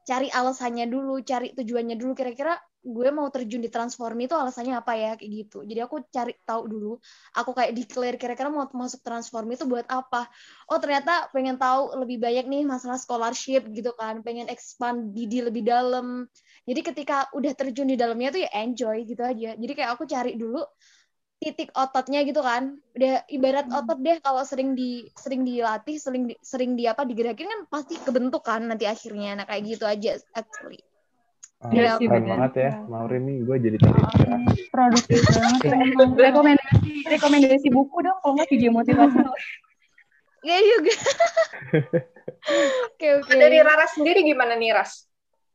cari 0.09 0.27
alasannya 0.33 0.89
dulu 0.89 1.21
cari 1.21 1.53
tujuannya 1.53 1.93
dulu. 1.93 2.17
Kira-kira 2.17 2.57
gue 2.79 3.09
mau 3.13 3.27
terjun 3.29 3.61
di 3.61 3.69
transformi 3.69 4.25
itu 4.25 4.33
alasannya 4.33 4.73
apa 4.81 4.97
ya 4.97 5.11
kayak 5.13 5.31
gitu. 5.45 5.61
Jadi 5.67 5.79
aku 5.85 6.01
cari 6.09 6.33
tahu 6.41 6.65
dulu 6.65 6.93
aku 7.37 7.51
kayak 7.53 7.77
declare 7.77 8.17
kira-kira 8.17 8.49
mau 8.49 8.65
masuk 8.73 9.05
transformi 9.05 9.53
itu 9.53 9.69
buat 9.69 9.85
apa. 9.85 10.25
Oh 10.71 10.81
ternyata 10.81 11.29
pengen 11.29 11.61
tahu 11.61 11.93
lebih 12.01 12.17
banyak 12.17 12.49
nih 12.49 12.63
masalah 12.65 12.97
scholarship 12.97 13.69
gitu 13.69 13.93
kan 13.93 14.25
pengen 14.25 14.49
expand 14.49 15.13
di 15.13 15.29
lebih 15.45 15.61
dalam. 15.61 16.25
Jadi 16.65 16.81
ketika 16.81 17.29
udah 17.37 17.53
terjun 17.53 17.93
di 17.93 17.99
dalamnya 17.99 18.33
tuh 18.33 18.41
ya 18.47 18.49
enjoy 18.65 19.05
gitu 19.05 19.21
aja. 19.21 19.53
Jadi 19.53 19.73
kayak 19.77 19.93
aku 19.93 20.09
cari 20.09 20.33
dulu 20.33 20.65
titik 21.39 21.71
ototnya 21.71 22.27
gitu 22.27 22.43
kan 22.43 22.75
udah 22.99 23.23
ibarat 23.31 23.71
hmm. 23.71 23.79
otot 23.79 23.99
deh 24.03 24.19
kalau 24.19 24.43
sering 24.43 24.75
di 24.75 25.07
sering 25.15 25.47
dilatih 25.47 25.95
sering 25.95 26.27
di, 26.27 26.35
sering 26.43 26.75
di 26.75 26.83
apa 26.83 27.07
digerakin 27.07 27.47
kan 27.47 27.61
pasti 27.71 27.95
kebentuk 27.95 28.43
kan 28.43 28.67
nanti 28.67 28.83
akhirnya 28.83 29.39
nah 29.39 29.45
kayak 29.47 29.63
gitu 29.63 29.87
aja 29.87 30.19
actually 30.35 30.83
Oh, 31.59 31.75
ya, 31.75 31.99
keren 31.99 32.23
banget 32.23 32.53
ya, 32.55 32.71
Maureen 32.87 33.27
nih, 33.27 33.43
gue 33.43 33.57
jadi 33.59 33.77
terinspirasi. 33.83 34.71
Produktif 34.71 35.19
banget. 35.27 35.59
rekomendasi, 36.15 36.91
rekomendasi 37.03 37.67
buku 37.67 37.99
dong, 37.99 38.15
kalau 38.23 38.39
nggak 38.39 38.47
video 38.47 38.71
motivasi. 38.71 39.19
Iya 40.39 40.57
juga. 40.63 40.93
Oke, 42.95 43.19
oke. 43.19 43.35
Dari 43.35 43.59
Rara 43.59 43.83
sendiri 43.91 44.23
gimana 44.23 44.55
nih, 44.55 44.71
Ras? 44.71 45.08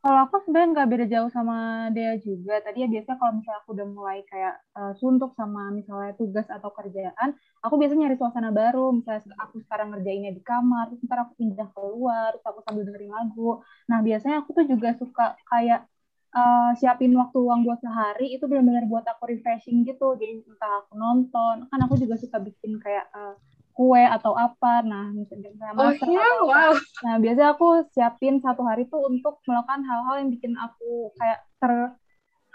Kalau 0.04 0.20
aku 0.28 0.36
sebenarnya 0.44 0.68
nggak 0.76 0.90
beda 0.92 1.06
jauh 1.08 1.30
sama 1.32 1.88
Dea 1.96 2.20
juga. 2.20 2.60
Tadi 2.60 2.84
ya 2.84 2.88
biasanya 2.92 3.16
kalau 3.16 3.32
misalnya 3.40 3.58
aku 3.64 3.70
udah 3.72 3.86
mulai 3.88 4.20
kayak 4.28 4.54
uh, 4.76 4.92
suntuk 5.00 5.32
sama 5.32 5.72
misalnya 5.72 6.12
tugas 6.20 6.44
atau 6.52 6.68
kerjaan, 6.76 7.32
aku 7.64 7.74
biasanya 7.80 8.12
nyari 8.12 8.16
suasana 8.20 8.52
baru. 8.52 8.92
Misalnya 8.92 9.24
aku 9.40 9.64
sekarang 9.64 9.96
ngerjainnya 9.96 10.36
di 10.36 10.44
kamar, 10.44 10.92
terus 10.92 11.00
ntar 11.08 11.24
aku 11.24 11.32
pindah 11.40 11.68
keluar, 11.72 12.36
terus 12.36 12.44
aku 12.44 12.60
sambil 12.68 12.84
dengerin 12.84 13.12
lagu. 13.16 13.64
Nah 13.88 13.98
biasanya 14.04 14.36
aku 14.44 14.50
tuh 14.52 14.68
juga 14.68 14.92
suka 15.00 15.40
kayak 15.48 15.88
uh, 16.36 16.76
siapin 16.76 17.16
waktu 17.16 17.38
uang 17.40 17.64
buat 17.64 17.80
sehari 17.80 18.36
itu 18.36 18.44
benar-benar 18.44 18.84
buat 18.84 19.08
aku 19.08 19.24
refreshing 19.32 19.88
gitu. 19.88 20.20
Jadi 20.20 20.44
entah 20.44 20.84
aku 20.84 21.00
nonton, 21.00 21.64
kan 21.72 21.80
aku 21.80 21.96
juga 21.96 22.20
suka 22.20 22.44
bikin 22.44 22.76
kayak 22.76 23.08
uh, 23.16 23.40
kue 23.74 24.02
atau 24.06 24.32
apa. 24.38 24.80
Nah, 24.86 25.10
misalnya 25.10 25.50
oh, 25.74 25.90
iya? 25.90 26.28
wow. 26.46 26.72
Nah, 27.04 27.14
biasanya 27.18 27.50
aku 27.58 27.68
siapin 27.90 28.38
satu 28.38 28.62
hari 28.62 28.86
tuh 28.86 29.02
untuk 29.10 29.42
melakukan 29.44 29.82
hal-hal 29.82 30.14
yang 30.22 30.30
bikin 30.30 30.54
aku 30.54 31.10
kayak 31.18 31.42
ter 31.58 31.72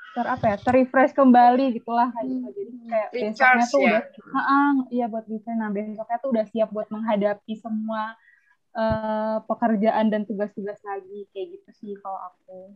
ter 0.10 0.26
apa 0.26 0.46
ya, 0.50 0.58
refresh 0.74 1.14
kembali 1.14 1.76
gitulah 1.76 2.10
kayak 2.16 2.26
gitu. 2.26 2.48
Jadi 2.50 2.72
kayak 2.90 3.08
Recharge, 3.14 3.60
besoknya 3.62 3.70
tuh 3.70 3.82
ya? 3.84 4.00
udah 4.00 4.74
iya 4.90 5.06
buat 5.06 5.26
bisa. 5.28 5.50
Nah, 5.54 5.70
besoknya 5.70 6.18
tuh 6.24 6.30
udah 6.34 6.46
siap 6.50 6.70
buat 6.72 6.88
menghadapi 6.90 7.54
semua 7.60 8.16
uh, 8.74 9.38
pekerjaan 9.46 10.10
dan 10.10 10.24
tugas-tugas 10.24 10.80
lagi 10.88 11.28
kayak 11.36 11.60
gitu 11.60 11.70
sih 11.78 11.92
kalau 12.00 12.20
aku. 12.32 12.74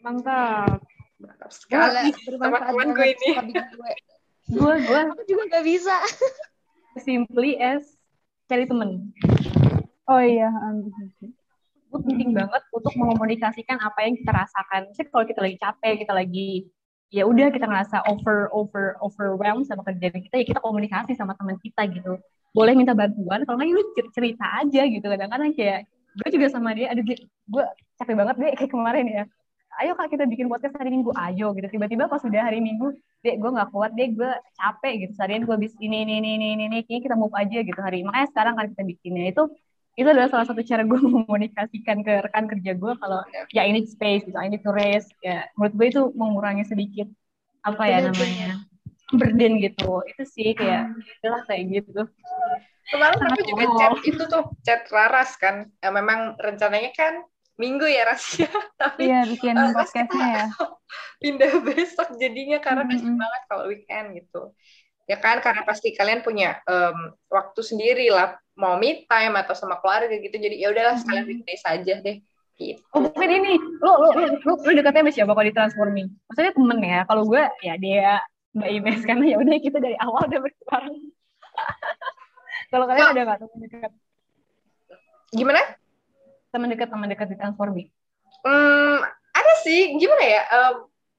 Mantap. 0.00 0.80
Mantap 1.20 1.50
sekali. 1.52 2.16
Teman-teman 2.16 2.88
gue 2.96 3.06
ini. 3.12 3.30
Gue, 4.50 4.74
gue. 4.82 5.00
Aku 5.14 5.22
juga 5.28 5.42
gak 5.58 5.64
bisa 5.68 5.94
simply 6.98 7.60
as 7.60 7.84
cari 8.50 8.66
temen. 8.66 9.14
Oh 10.10 10.18
iya, 10.18 10.50
itu 11.90 11.96
penting 12.06 12.34
banget 12.34 12.62
untuk 12.74 12.94
mengomunikasikan 12.98 13.78
apa 13.78 14.06
yang 14.06 14.14
kita 14.18 14.30
rasakan. 14.34 14.90
Misalnya 14.90 15.10
kalau 15.10 15.24
kita 15.26 15.40
lagi 15.42 15.56
capek, 15.58 15.94
kita 16.06 16.12
lagi 16.14 16.50
ya 17.10 17.26
udah 17.26 17.50
kita 17.50 17.66
ngerasa 17.66 18.06
over 18.06 18.46
over 18.54 18.94
overwhelmed 19.02 19.66
sama 19.66 19.82
kerjaan 19.82 20.22
kita 20.22 20.38
ya 20.38 20.46
kita 20.46 20.60
komunikasi 20.62 21.18
sama 21.18 21.34
teman 21.34 21.58
kita 21.58 21.86
gitu. 21.90 22.18
Boleh 22.50 22.74
minta 22.74 22.94
bantuan, 22.94 23.46
kalau 23.46 23.58
nggak 23.58 23.70
ya 23.70 23.74
lu 23.74 23.84
cerita 24.10 24.46
aja 24.58 24.82
gitu. 24.86 25.06
Kadang-kadang 25.06 25.54
kayak 25.54 25.86
gue 26.10 26.28
juga 26.34 26.46
sama 26.50 26.74
dia, 26.74 26.90
aduh 26.90 27.06
gue 27.06 27.64
capek 27.98 28.14
banget 28.18 28.34
deh 28.38 28.50
kayak 28.58 28.70
kemarin 28.74 29.06
ya 29.06 29.24
ayo 29.80 29.96
kak 29.96 30.12
kita 30.12 30.28
bikin 30.28 30.46
podcast 30.52 30.76
hari 30.76 30.92
minggu. 30.92 31.10
Ayo 31.16 31.56
gitu. 31.56 31.68
Tiba-tiba 31.72 32.04
pas 32.06 32.20
sudah 32.20 32.44
hari 32.44 32.60
minggu 32.60 32.92
dek 33.24 33.36
gue 33.40 33.50
nggak 33.52 33.68
kuat 33.72 33.96
dek 33.96 34.16
gue 34.16 34.30
capek 34.60 34.94
gitu. 35.06 35.12
Seharian 35.16 35.48
gue 35.48 35.56
bis 35.56 35.72
ini 35.80 36.04
ini 36.04 36.20
ini 36.20 36.30
ini 36.36 36.46
ini, 36.56 36.64
ini 36.68 36.78
kayaknya 36.84 37.02
kita 37.08 37.16
move 37.16 37.32
aja 37.32 37.58
gitu. 37.64 37.80
Hari 37.80 38.04
makanya 38.04 38.28
sekarang 38.28 38.54
kan 38.60 38.66
kita 38.76 38.82
bikinnya 38.84 39.32
itu 39.32 39.44
itu 39.98 40.06
adalah 40.06 40.30
salah 40.30 40.46
satu 40.46 40.62
cara 40.62 40.84
gue 40.84 41.00
memomunikasikan 41.08 42.04
ke 42.04 42.12
rekan 42.28 42.44
kerja 42.46 42.72
gue 42.76 42.92
kalau 43.00 43.20
ya 43.56 43.62
ini 43.64 43.88
space 43.88 44.28
gitu. 44.28 44.36
Ini 44.36 44.60
to 44.60 44.70
rest. 44.70 45.08
Ya 45.24 45.48
menurut 45.56 45.74
gue 45.76 45.86
itu 45.88 46.02
mengurangi 46.12 46.64
sedikit 46.68 47.08
apa 47.64 47.82
ya 47.88 48.04
namanya 48.04 48.60
burden 49.16 49.64
gitu. 49.64 50.04
Itu 50.04 50.22
sih 50.28 50.52
kayak 50.52 50.92
itulah 51.20 51.42
kayak 51.48 51.80
gitu. 51.80 52.04
Kemarin 52.90 53.22
aku 53.22 53.42
juga 53.46 53.64
chat 53.78 53.92
itu 54.02 54.22
tuh 54.26 54.44
chat 54.66 54.82
Laras 54.90 55.38
kan. 55.38 55.70
Ya, 55.78 55.88
memang 55.94 56.34
rencananya 56.36 56.90
kan 56.92 57.22
minggu 57.60 57.84
ya 57.84 58.08
Rasya 58.08 58.48
tapi 58.80 59.04
iya 59.04 59.28
bikin 59.28 59.52
uh, 59.52 59.76
podcastnya 59.76 60.26
ya 60.32 60.44
pindah 61.22 61.52
besok 61.60 62.16
jadinya 62.16 62.56
karena 62.64 62.88
mm 62.88 62.96
-hmm. 62.96 63.20
banget 63.20 63.42
kalau 63.52 63.64
weekend 63.68 64.06
gitu 64.16 64.56
ya 65.04 65.20
kan 65.20 65.44
karena 65.44 65.60
pasti 65.68 65.92
kalian 65.92 66.24
punya 66.24 66.56
um, 66.64 67.12
waktu 67.28 67.60
sendiri 67.60 68.08
lah 68.08 68.40
mau 68.56 68.80
meet 68.80 69.04
time 69.04 69.36
atau 69.36 69.52
sama 69.52 69.76
keluarga 69.84 70.16
gitu 70.16 70.32
jadi 70.32 70.56
ya 70.56 70.72
udahlah 70.72 70.96
sekalian 70.96 71.28
mm 71.28 71.32
-hmm. 71.36 71.44
weekday 71.44 71.58
saja 71.60 71.94
deh 72.00 72.16
gitu. 72.60 72.82
Oh 72.92 73.00
mungkin 73.00 73.28
ini 73.32 73.56
lu 73.56 73.92
lu 73.96 74.08
lu 74.12 74.26
lu, 74.44 74.52
lu 74.60 74.70
dekatnya 74.76 75.08
sama 75.08 75.12
siapa 75.16 75.32
kalau 75.32 75.48
di 75.48 75.56
transforming? 75.56 76.08
Maksudnya 76.28 76.52
temen 76.52 76.78
ya. 76.84 77.00
Kalau 77.08 77.22
gue 77.24 77.42
ya 77.64 77.74
dia 77.80 78.20
Mbak 78.52 78.70
Imes 78.76 79.02
karena 79.08 79.24
ya 79.24 79.36
udah 79.40 79.56
kita 79.56 79.78
dari 79.80 79.96
awal 79.96 80.28
udah 80.28 80.40
berbareng. 80.44 80.98
kalau 82.72 82.84
kalian 82.84 83.06
oh. 83.08 83.12
ada 83.16 83.20
nggak 83.24 83.38
temen 83.40 83.58
dekat? 83.64 83.92
Gimana? 85.32 85.62
Teman 86.50 86.68
dekat 86.70 86.88
teman 86.90 87.08
dekat 87.10 87.28
di 87.30 87.36
Transformi? 87.38 87.84
Hmm, 88.46 88.98
ada 89.34 89.52
sih. 89.62 89.94
Gimana 89.96 90.24
ya? 90.24 90.42
Um, 90.50 90.74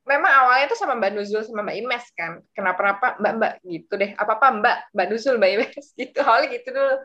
memang 0.08 0.32
awalnya 0.32 0.72
itu 0.72 0.78
sama 0.78 0.98
Mbak 0.98 1.12
Nuzul 1.16 1.44
sama 1.48 1.64
Mbak 1.66 1.78
Imes 1.80 2.06
kan. 2.14 2.32
Kenapa-napa 2.52 3.18
Mbak-Mbak 3.20 3.54
gitu 3.66 3.94
deh. 3.98 4.12
Apa-apa 4.16 4.48
Mbak, 4.60 4.78
Mbak 4.94 5.08
Nuzul, 5.10 5.36
Mbak 5.40 5.52
Imes 5.56 5.86
gitu. 6.02 6.18
Awalnya 6.22 6.48
gitu 6.56 6.70
dulu. 6.72 6.96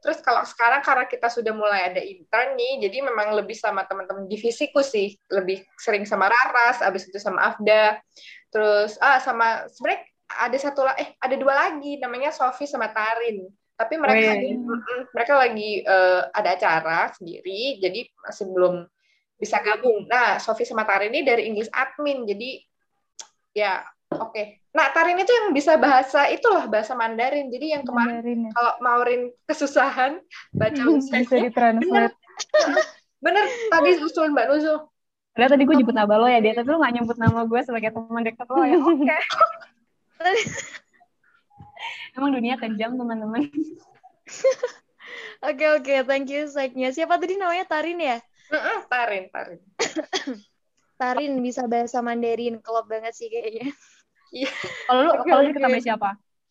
Terus 0.00 0.18
kalau 0.24 0.42
sekarang 0.48 0.80
karena 0.80 1.04
kita 1.04 1.28
sudah 1.28 1.52
mulai 1.52 1.92
ada 1.92 2.00
intern 2.00 2.56
nih, 2.56 2.88
jadi 2.88 3.04
memang 3.04 3.36
lebih 3.36 3.52
sama 3.52 3.84
teman-teman 3.84 4.24
divisiku 4.24 4.80
sih, 4.80 5.12
lebih 5.28 5.60
sering 5.76 6.08
sama 6.08 6.32
Raras, 6.32 6.80
abis 6.80 7.12
itu 7.12 7.20
sama 7.20 7.52
Afda, 7.52 8.00
terus 8.48 8.96
ah 9.04 9.20
sama 9.20 9.68
sebenarnya 9.68 10.00
ada 10.40 10.56
satu 10.56 10.88
lah, 10.88 10.96
eh 10.96 11.12
ada 11.20 11.36
dua 11.36 11.52
lagi, 11.52 12.00
namanya 12.00 12.32
Sofi 12.32 12.64
sama 12.64 12.88
Tarin 12.88 13.44
tapi 13.80 13.96
mereka 13.96 14.36
lagi, 14.36 14.50
mereka 15.16 15.34
lagi 15.40 15.70
uh, 15.88 16.28
ada 16.36 16.52
acara 16.52 17.08
sendiri 17.16 17.80
jadi 17.80 18.04
masih 18.20 18.44
belum 18.52 18.84
bisa 19.40 19.56
gabung 19.64 20.04
nah 20.04 20.36
Sofi 20.36 20.68
sama 20.68 20.84
Tarin 20.84 21.08
ini 21.08 21.24
dari 21.24 21.48
English 21.48 21.72
admin 21.72 22.28
jadi 22.28 22.60
ya 23.56 23.80
oke 24.12 24.36
okay. 24.36 24.60
nah 24.76 24.92
Tarin 24.92 25.16
itu 25.16 25.32
yang 25.32 25.56
bisa 25.56 25.80
bahasa 25.80 26.28
itulah 26.28 26.68
bahasa 26.68 26.92
Mandarin 26.92 27.48
jadi 27.48 27.80
yang 27.80 27.88
kemarin 27.88 28.48
ya. 28.48 28.50
kalau 28.52 28.72
Maurin 28.84 29.32
kesusahan 29.48 30.20
baca 30.52 30.82
bisa 31.00 31.36
ditranslate 31.40 32.12
bener, 32.12 32.12
bener 33.24 33.44
tadi 33.72 33.90
usul 34.04 34.28
Mbak 34.28 34.48
Nuzul 34.52 34.78
Padahal 35.30 35.56
tadi 35.56 35.62
gue 35.62 35.76
nyebut 35.78 35.94
nama 35.94 36.14
lo 36.18 36.26
ya 36.26 36.42
dia, 36.42 36.58
tapi 36.58 36.68
lo 36.74 36.82
gak 36.82 36.90
nyebut 36.90 37.14
nama 37.14 37.46
gue 37.46 37.60
sebagai 37.62 37.94
teman 37.94 38.26
dekat 38.26 38.50
lo 38.50 38.66
ya. 38.66 38.76
Oke. 38.82 39.06
Okay. 40.18 40.36
Emang 42.16 42.30
dunia 42.34 42.54
kejam 42.58 42.96
teman-teman. 42.96 43.48
Oke 45.40 45.64
oke, 45.72 45.88
okay, 45.88 46.04
okay. 46.04 46.06
thank 46.06 46.28
you 46.28 46.44
Seknya. 46.46 46.92
Siapa 46.92 47.16
tadi 47.16 47.40
namanya 47.40 47.64
Tarin 47.64 47.96
ya? 47.96 48.20
Tarin, 48.92 49.32
Tarin. 49.32 49.58
Tarin 51.00 51.32
bisa 51.40 51.64
bahasa 51.64 52.04
Mandarin, 52.04 52.60
klop 52.60 52.92
banget 52.92 53.16
sih 53.16 53.32
kayaknya. 53.32 53.72
Iya. 54.30 54.52
Kalau 54.86 55.00
lu 55.00 55.10
okay, 55.16 55.32
kalau 55.32 55.40
okay. 55.40 55.48
deket 55.50 55.62
sama 55.64 55.78
siapa? 55.80 56.10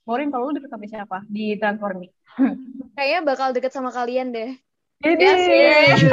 Morin 0.10 0.30
kalau 0.34 0.50
lu 0.50 0.58
deket 0.58 0.72
sama 0.74 0.86
siapa 0.90 1.18
di 1.30 1.54
Transformi? 1.62 2.10
Kayaknya 2.98 3.20
bakal 3.24 3.54
deket 3.54 3.72
sama 3.72 3.94
kalian 3.94 4.34
deh. 4.34 4.58
Ini. 5.06 5.22
Ya 5.22 5.34
sih. 5.38 5.64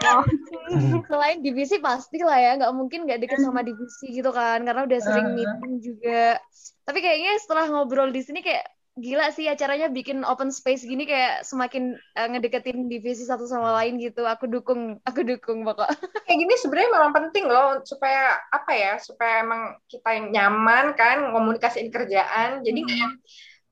Selain 1.10 1.38
divisi 1.42 1.76
pasti 1.82 2.18
lah 2.22 2.38
ya, 2.38 2.50
nggak 2.60 2.74
mungkin 2.74 3.06
nggak 3.06 3.20
deket 3.26 3.40
sama 3.42 3.66
divisi 3.66 4.14
gitu 4.14 4.30
kan, 4.30 4.62
karena 4.62 4.86
udah 4.86 4.98
sering 5.02 5.34
meeting 5.34 5.74
juga. 5.82 6.38
Tapi 6.86 6.98
kayaknya 7.02 7.32
setelah 7.42 7.64
ngobrol 7.70 8.10
di 8.10 8.22
sini 8.22 8.40
kayak 8.40 8.66
gila 9.00 9.30
sih 9.32 9.46
acaranya 9.48 9.88
bikin 9.88 10.26
open 10.26 10.52
space 10.52 10.84
gini 10.84 11.08
kayak 11.08 11.46
semakin 11.46 11.96
uh, 12.18 12.26
ngedeketin 12.26 12.90
divisi 12.90 13.22
satu 13.24 13.46
sama 13.46 13.72
lain 13.80 13.96
gitu. 14.02 14.26
Aku 14.26 14.50
dukung, 14.50 14.98
aku 15.06 15.22
dukung 15.22 15.62
pokok. 15.62 15.88
Kayak 16.26 16.38
gini 16.46 16.54
sebenarnya 16.60 16.90
memang 16.92 17.12
penting 17.14 17.44
loh 17.48 17.80
supaya 17.86 18.36
apa 18.50 18.72
ya, 18.74 18.92
supaya 18.98 19.46
emang 19.46 19.78
kita 19.86 20.08
yang 20.10 20.26
nyaman 20.34 20.92
kan 20.98 21.32
komunikasiin 21.32 21.88
kerjaan. 21.88 22.66
Jadi 22.66 22.80
hmm. 22.82 23.10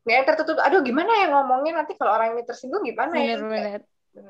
nggak 0.06 0.16
yang 0.16 0.26
tertutup. 0.26 0.56
Aduh 0.62 0.80
gimana 0.80 1.10
ya 1.12 1.26
ngomongnya 1.34 1.82
nanti 1.82 1.98
kalau 1.98 2.16
orang 2.16 2.38
ini 2.38 2.42
tersinggung 2.46 2.86
gimana 2.86 3.12
bener, 3.12 3.26
ya? 3.26 3.36
Bener, 3.36 3.50
bener. 3.50 3.80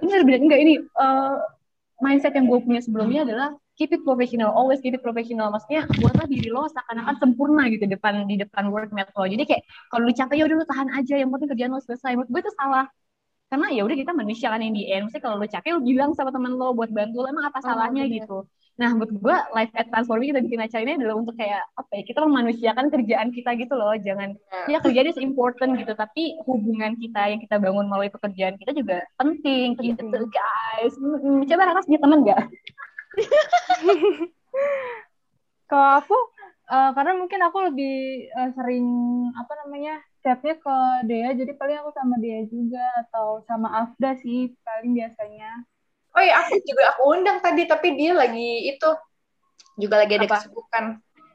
Bener, 0.03 0.21
bener. 0.25 0.41
Enggak 0.41 0.61
ini 0.61 0.75
uh, 0.99 1.37
mindset 1.99 2.33
yang 2.35 2.47
gue 2.47 2.59
punya 2.63 2.81
sebelumnya 2.83 3.27
adalah 3.27 3.49
keep 3.79 3.91
it 3.95 4.03
professional, 4.03 4.51
always 4.55 4.83
keep 4.83 4.95
it 4.95 5.03
professional. 5.03 5.51
Maksudnya 5.55 5.87
buatlah 6.03 6.27
diri 6.27 6.51
lo 6.51 6.67
seakan-akan 6.67 7.15
sempurna 7.23 7.67
gitu 7.71 7.87
depan 7.87 8.27
di 8.27 8.39
depan 8.39 8.71
workmate 8.75 9.15
lo. 9.15 9.25
Jadi 9.27 9.45
kayak 9.47 9.63
kalau 9.91 10.03
lu 10.07 10.13
capek 10.15 10.37
ya 10.39 10.45
udah 10.51 10.57
lu 10.59 10.67
tahan 10.67 10.89
aja, 10.99 11.15
yang 11.19 11.31
penting 11.31 11.51
kerjaan 11.55 11.71
lo 11.75 11.81
selesai. 11.83 12.19
Menurut 12.19 12.31
gue 12.31 12.41
itu 12.47 12.53
salah. 12.59 12.87
Karena 13.49 13.67
ya 13.73 13.83
udah 13.87 13.97
kita 13.97 14.13
manusia 14.13 14.53
kan 14.53 14.61
yang 14.61 14.75
di 14.77 14.83
end. 14.93 15.09
Maksudnya 15.09 15.25
kalau 15.25 15.37
lu 15.41 15.49
capek 15.49 15.71
lu 15.79 15.81
bilang 15.87 16.11
sama 16.13 16.31
temen 16.35 16.53
lo 16.59 16.75
buat 16.77 16.91
bantu 16.93 17.25
lo, 17.25 17.27
emang 17.33 17.47
apa 17.49 17.59
salahnya 17.65 18.05
bener. 18.05 18.29
gitu. 18.29 18.45
Nah, 18.79 18.95
menurut 18.95 19.11
gue 19.11 19.37
life 19.59 19.75
at 19.75 19.91
transforming 19.91 20.31
kita 20.31 20.43
bikin 20.47 20.63
acara 20.63 20.83
ini 20.87 21.03
adalah 21.03 21.19
untuk 21.19 21.35
kayak 21.35 21.67
apa 21.75 21.99
ya? 21.99 22.03
Kita 22.07 22.23
memanusiakan 22.23 22.87
kerjaan 22.95 23.35
kita 23.35 23.51
gitu 23.59 23.75
loh. 23.75 23.91
Jangan 23.99 24.39
ya 24.71 24.79
kerjaan 24.79 25.11
is 25.11 25.19
important 25.19 25.83
gitu, 25.83 25.99
tapi 25.99 26.39
hubungan 26.47 26.95
kita 26.95 27.27
yang 27.27 27.43
kita 27.43 27.59
bangun 27.59 27.91
melalui 27.91 28.15
pekerjaan 28.15 28.55
kita 28.55 28.71
juga 28.71 29.03
penting, 29.19 29.75
gitu 29.83 30.07
guys. 30.31 30.95
Hmm, 30.95 31.43
coba 31.43 31.63
Raras 31.67 31.91
punya 31.91 32.01
teman 32.07 32.23
nggak? 32.23 32.43
Kalau 35.69 35.91
aku, 36.01 36.17
eh, 36.71 36.91
karena 36.95 37.13
mungkin 37.19 37.41
aku 37.45 37.59
lebih 37.75 38.31
eh, 38.31 38.51
sering 38.55 38.87
apa 39.35 39.53
namanya 39.67 39.99
chatnya 40.23 40.55
ke 40.55 40.77
Dea, 41.11 41.35
jadi 41.35 41.51
paling 41.59 41.83
aku 41.83 41.91
sama 41.99 42.15
Dea 42.23 42.47
juga 42.47 42.87
atau 43.03 43.43
sama 43.43 43.75
Afda 43.75 44.15
sih 44.23 44.55
paling 44.63 44.95
biasanya. 44.95 45.67
Oh 46.11 46.23
iya, 46.23 46.41
aku 46.41 46.57
juga 46.63 46.83
aku 46.91 47.03
undang 47.11 47.39
tadi, 47.39 47.63
tapi 47.65 47.95
dia 47.95 48.13
lagi 48.13 48.67
itu 48.67 48.89
juga 49.77 50.01
lagi 50.01 50.13
ada 50.15 50.27
Apa? 50.27 50.37
kesibukan. 50.41 50.85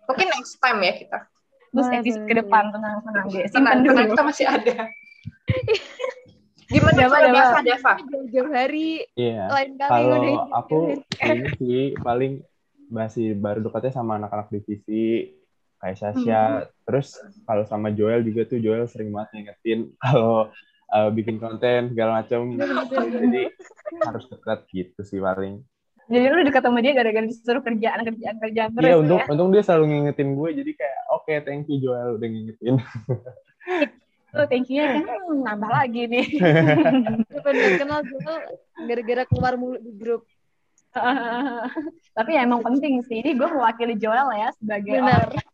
Mungkin 0.04 0.28
next 0.30 0.56
time 0.58 0.80
ya 0.80 0.94
kita. 0.96 1.20
Terus 1.70 1.88
episode 1.90 2.26
ke 2.26 2.34
depan 2.36 2.64
tenang 2.70 2.98
tenang 3.02 3.26
deh. 3.28 3.44
Simpan 3.48 3.54
Tenang, 3.54 3.78
dulu. 3.82 3.90
tenang, 3.90 4.08
kita 4.12 4.24
masih 4.24 4.46
ada. 4.46 4.76
Gimana 6.74 6.96
Dava, 6.96 7.12
kalau 7.12 7.28
Dava. 7.30 7.38
Dava, 7.38 7.60
Dava? 7.62 7.94
Jauh-jauh 8.04 8.50
hari 8.50 8.88
Iya. 9.14 9.44
lain 9.48 9.72
kali 9.76 9.90
Kalau 9.92 10.08
udah 10.10 10.36
aku 10.54 10.78
ini 11.22 11.48
sih 11.60 11.82
paling 12.00 12.34
masih 12.90 13.28
baru 13.34 13.60
dekatnya 13.62 13.92
sama 13.92 14.18
anak-anak 14.18 14.50
divisi 14.50 15.34
kayak 15.78 15.98
Sasha. 15.98 16.44
Terus 16.84 17.18
kalau 17.44 17.64
sama 17.64 17.90
Joel 17.90 18.22
juga 18.22 18.46
tuh 18.46 18.58
Joel 18.58 18.86
sering 18.86 19.12
banget 19.12 19.30
ngingetin 19.34 19.80
kalau 19.98 20.50
uh, 20.94 21.10
bikin 21.10 21.42
konten 21.42 21.92
segala 21.92 22.22
macam. 22.22 22.54
Jadi 22.54 23.50
harus 24.06 24.26
dekat 24.30 24.60
gitu 24.70 25.02
sih 25.02 25.18
paling. 25.18 25.66
Jadi 26.04 26.26
lu 26.30 26.44
dekat 26.46 26.62
sama 26.62 26.84
dia 26.84 26.94
gara-gara 26.94 27.26
disuruh 27.26 27.64
kerjaan 27.64 28.04
kerjaan 28.04 28.36
kerjaan 28.38 28.70
terus 28.76 28.92
Iya, 28.92 28.96
untung 29.00 29.20
ya. 29.24 29.26
untung 29.32 29.50
dia 29.56 29.64
selalu 29.64 29.86
ngingetin 29.88 30.30
gue 30.36 30.50
jadi 30.52 30.72
kayak 30.76 31.00
oke 31.16 31.34
thank 31.48 31.64
you 31.72 31.80
Joel 31.80 32.20
udah 32.20 32.28
ngingetin. 32.30 32.76
Oh, 34.34 34.50
thank 34.50 34.66
you-nya 34.66 35.06
kan 35.06 35.30
hmm, 35.30 35.46
nambah 35.46 35.70
lagi 35.70 36.10
nih. 36.10 36.26
bener 37.46 37.72
kenal 37.78 38.02
dulu 38.02 38.34
gara-gara 38.90 39.24
keluar 39.30 39.54
mulu 39.62 39.78
di 39.78 39.94
grup 39.94 40.26
Tapi 42.18 42.30
ya 42.34 42.42
emang 42.46 42.62
penting 42.66 43.02
sih. 43.06 43.22
Ini 43.22 43.38
gue 43.38 43.50
mewakili 43.50 43.94
Joel 43.98 44.30
ya 44.34 44.50
sebagai 44.58 44.94
Benar. 44.98 45.30
orang. 45.30 45.46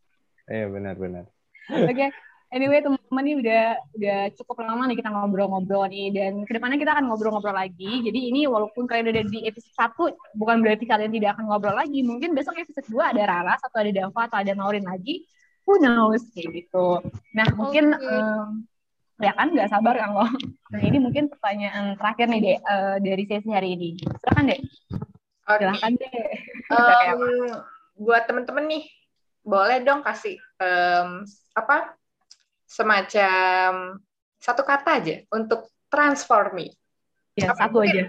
Iya 0.48 0.66
benar-benar. 0.72 1.26
Oke. 1.70 2.08
Anyway, 2.50 2.82
teman-teman 2.82 3.24
ini 3.30 3.36
udah 3.46 3.66
udah 3.94 4.20
cukup 4.34 4.66
lama 4.66 4.90
nih 4.90 4.98
kita 4.98 5.14
ngobrol-ngobrol 5.14 5.86
nih 5.86 6.10
dan 6.10 6.34
ke 6.50 6.58
depannya 6.58 6.82
kita 6.82 6.98
akan 6.98 7.06
ngobrol-ngobrol 7.06 7.54
lagi. 7.54 8.02
Jadi 8.02 8.20
ini 8.34 8.50
walaupun 8.50 8.90
kalian 8.90 9.14
udah 9.14 9.24
di 9.30 9.46
episode 9.46 9.78
1 9.78 10.18
bukan 10.34 10.58
berarti 10.66 10.90
kalian 10.90 11.14
tidak 11.14 11.38
akan 11.38 11.46
ngobrol 11.46 11.78
lagi. 11.78 12.02
Mungkin 12.02 12.34
besok 12.34 12.58
episode 12.58 12.90
2 12.90 13.14
ada 13.14 13.22
Raras 13.30 13.62
atau 13.62 13.78
ada 13.86 13.94
Dava 13.94 14.22
atau 14.26 14.38
ada 14.42 14.58
Naurin 14.58 14.82
lagi. 14.82 15.30
Who 15.70 15.78
knows 15.78 16.26
kayak 16.34 16.66
gitu. 16.66 17.06
Nah, 17.38 17.46
mungkin 17.54 17.94
Oke. 17.94 18.02
em, 18.02 18.66
ya 19.22 19.32
kan 19.38 19.54
nggak 19.54 19.70
sabar 19.70 19.94
kan 20.02 20.10
lo. 20.18 20.26
Nah, 20.74 20.82
ini 20.82 20.98
mungkin 20.98 21.30
pertanyaan 21.30 22.02
terakhir 22.02 22.34
nih 22.34 22.42
deh 22.42 22.58
eh, 22.58 22.96
dari 22.98 23.24
sesi 23.30 23.50
hari 23.54 23.78
ini. 23.78 23.94
Silakan 24.26 24.50
deh. 24.50 24.60
Oke. 25.46 25.62
Silakan 25.70 25.92
deh. 26.02 26.10
Em, 26.74 27.22
buat 27.94 28.26
temen-temen 28.26 28.66
nih, 28.66 28.84
boleh 29.46 29.86
dong 29.86 30.02
kasih 30.02 30.38
em, 30.58 31.26
apa 31.54 31.99
semacam 32.70 33.98
satu 34.38 34.62
kata 34.62 35.02
aja 35.02 35.16
untuk 35.34 35.68
transformi. 35.90 36.70
Ya, 37.34 37.50
Apa 37.50 37.66
satu 37.66 37.82
mungkin? 37.82 37.90
aja. 37.90 38.04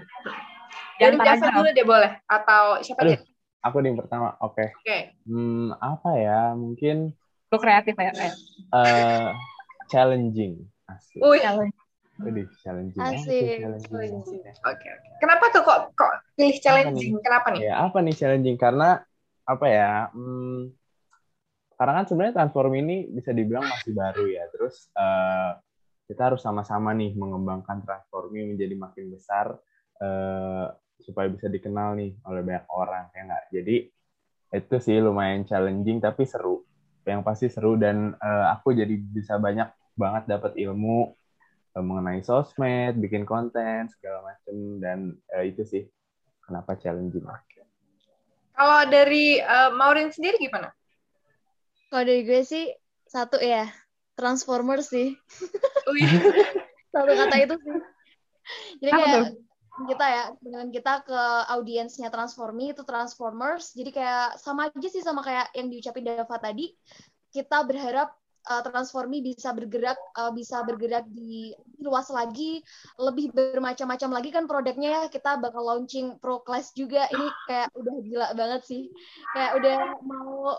Dari 1.01 1.17
paragraf. 1.17 1.53
dulu 1.57 1.69
deh 1.73 1.85
boleh, 1.87 2.11
atau 2.29 2.63
siapa 2.85 3.01
Aduh. 3.01 3.17
aja? 3.17 3.25
Aku 3.61 3.77
nih 3.81 3.89
yang 3.93 3.99
pertama. 4.05 4.27
Oke. 4.41 4.65
Oke. 4.81 4.99
Hmm, 5.25 5.73
apa 5.77 6.09
ya? 6.17 6.53
Mungkin 6.53 7.13
Lu 7.51 7.57
kreatif 7.57 7.93
ya, 7.97 8.11
kayak. 8.13 8.35
eh 8.73 9.29
challenging. 9.89 10.61
Asik. 10.87 11.21
Wih, 11.21 11.41
Challenge. 11.41 11.73
Challenging. 12.61 13.01
Asik. 13.01 13.57
Oke, 14.61 14.87
oke. 14.93 15.09
Kenapa 15.17 15.45
tuh 15.49 15.61
kok 15.65 15.79
kok 15.97 16.11
pilih 16.37 16.57
challenging? 16.61 17.17
Kenapa 17.21 17.47
nih? 17.53 17.61
Ya, 17.65 17.73
apa 17.85 17.97
nih 18.01 18.13
challenging? 18.13 18.57
Karena 18.61 19.01
apa 19.45 19.65
ya? 19.67 20.09
Hmm, 20.13 20.69
karena 21.81 21.97
kan 21.97 22.05
sebenarnya 22.05 22.37
transform 22.37 22.77
ini 22.77 23.09
bisa 23.09 23.33
dibilang 23.33 23.65
masih 23.65 23.97
baru 23.97 24.29
ya. 24.29 24.45
Terus 24.53 24.85
eh, 24.93 25.51
kita 26.05 26.29
harus 26.29 26.45
sama-sama 26.45 26.93
nih 26.93 27.17
mengembangkan 27.17 27.81
transform 27.81 28.37
ini 28.37 28.53
menjadi 28.53 28.75
makin 28.77 29.09
besar 29.09 29.57
eh, 29.97 30.69
supaya 31.01 31.25
bisa 31.33 31.49
dikenal 31.49 31.97
nih 31.97 32.13
oleh 32.29 32.45
banyak 32.45 32.69
orang 32.69 33.09
ya 33.17 33.21
nggak. 33.25 33.45
Jadi 33.49 33.75
itu 34.61 34.75
sih 34.77 35.01
lumayan 35.01 35.41
challenging 35.49 35.97
tapi 35.97 36.29
seru. 36.29 36.61
Yang 37.01 37.21
pasti 37.25 37.47
seru 37.49 37.73
dan 37.81 38.13
eh, 38.13 38.45
aku 38.53 38.77
jadi 38.77 38.93
bisa 39.01 39.41
banyak 39.41 39.73
banget 39.97 40.29
dapat 40.29 40.53
ilmu 40.61 41.17
eh, 41.73 41.81
mengenai 41.81 42.21
sosmed, 42.21 42.93
bikin 43.01 43.25
konten 43.25 43.89
segala 43.89 44.29
macem 44.29 44.77
dan 44.77 45.17
eh, 45.33 45.49
itu 45.49 45.65
sih 45.65 45.89
kenapa 46.45 46.77
challenging. 46.77 47.25
Kalau 48.53 48.85
dari 48.85 49.41
eh, 49.41 49.69
Maureen 49.73 50.13
sendiri 50.13 50.37
gimana? 50.37 50.69
Kalau 51.91 52.03
dari 52.07 52.23
gue 52.23 52.41
sih 52.47 52.71
satu 53.03 53.35
ya 53.43 53.67
Transformers 54.15 54.87
sih. 54.87 55.11
Wih, 55.91 56.07
satu 56.95 57.11
kata 57.11 57.35
itu 57.35 57.55
sih. 57.59 57.77
Jadi 58.79 58.91
Apa 58.95 59.03
kayak 59.03 59.23
kita 59.81 60.05
ya 60.05 60.23
dengan 60.39 60.67
kita 60.69 60.93
ke 61.03 61.21
audiensnya 61.51 62.07
Transformi 62.07 62.71
itu 62.71 62.87
Transformers. 62.87 63.75
Jadi 63.75 63.91
kayak 63.91 64.39
sama 64.39 64.71
aja 64.71 64.87
sih 64.87 65.03
sama 65.03 65.19
kayak 65.19 65.51
yang 65.51 65.67
diucapin 65.67 66.07
Dava 66.07 66.37
tadi. 66.39 66.71
Kita 67.31 67.63
berharap 67.63 68.11
uh, 68.47 68.61
Transformi 68.63 69.23
bisa 69.23 69.51
bergerak 69.51 69.99
uh, 70.15 70.31
bisa 70.31 70.63
bergerak 70.63 71.07
di 71.11 71.55
luas 71.83 72.07
lagi 72.11 72.63
lebih 72.99 73.31
bermacam-macam 73.31 74.09
lagi 74.15 74.29
kan 74.31 74.45
produknya 74.47 74.89
ya. 74.95 75.03
Kita 75.11 75.39
bakal 75.39 75.63
launching 75.65 76.19
Pro 76.19 76.39
Class 76.43 76.71
juga. 76.71 77.07
Ini 77.11 77.27
kayak 77.47 77.69
udah 77.75 77.95
gila 78.03 78.27
banget 78.35 78.61
sih. 78.67 78.83
Kayak 79.33 79.51
udah 79.59 79.77
mau 80.03 80.55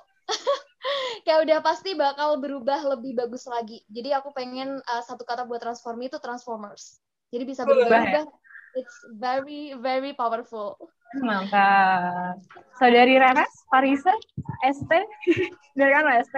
kayak 1.26 1.40
udah 1.46 1.58
pasti 1.62 1.94
bakal 1.94 2.38
berubah 2.42 2.82
lebih 2.96 3.14
bagus 3.14 3.46
lagi. 3.46 3.82
Jadi 3.88 4.10
aku 4.14 4.34
pengen 4.34 4.82
uh, 4.82 5.02
satu 5.02 5.22
kata 5.22 5.46
buat 5.46 5.62
transformi 5.62 6.10
itu 6.10 6.18
transformers. 6.18 6.98
Jadi 7.32 7.44
bisa 7.48 7.62
Berubah 7.64 7.88
berubah-ubah. 7.88 8.26
It's 8.72 8.96
very 9.20 9.76
very 9.76 10.16
powerful. 10.16 10.80
Mantap. 11.20 12.40
Saudari 12.80 13.20
Raras, 13.20 13.52
Parisa, 13.68 14.16
ST, 14.64 14.88
dari 15.78 15.92
kan 15.92 16.08
ST? 16.24 16.36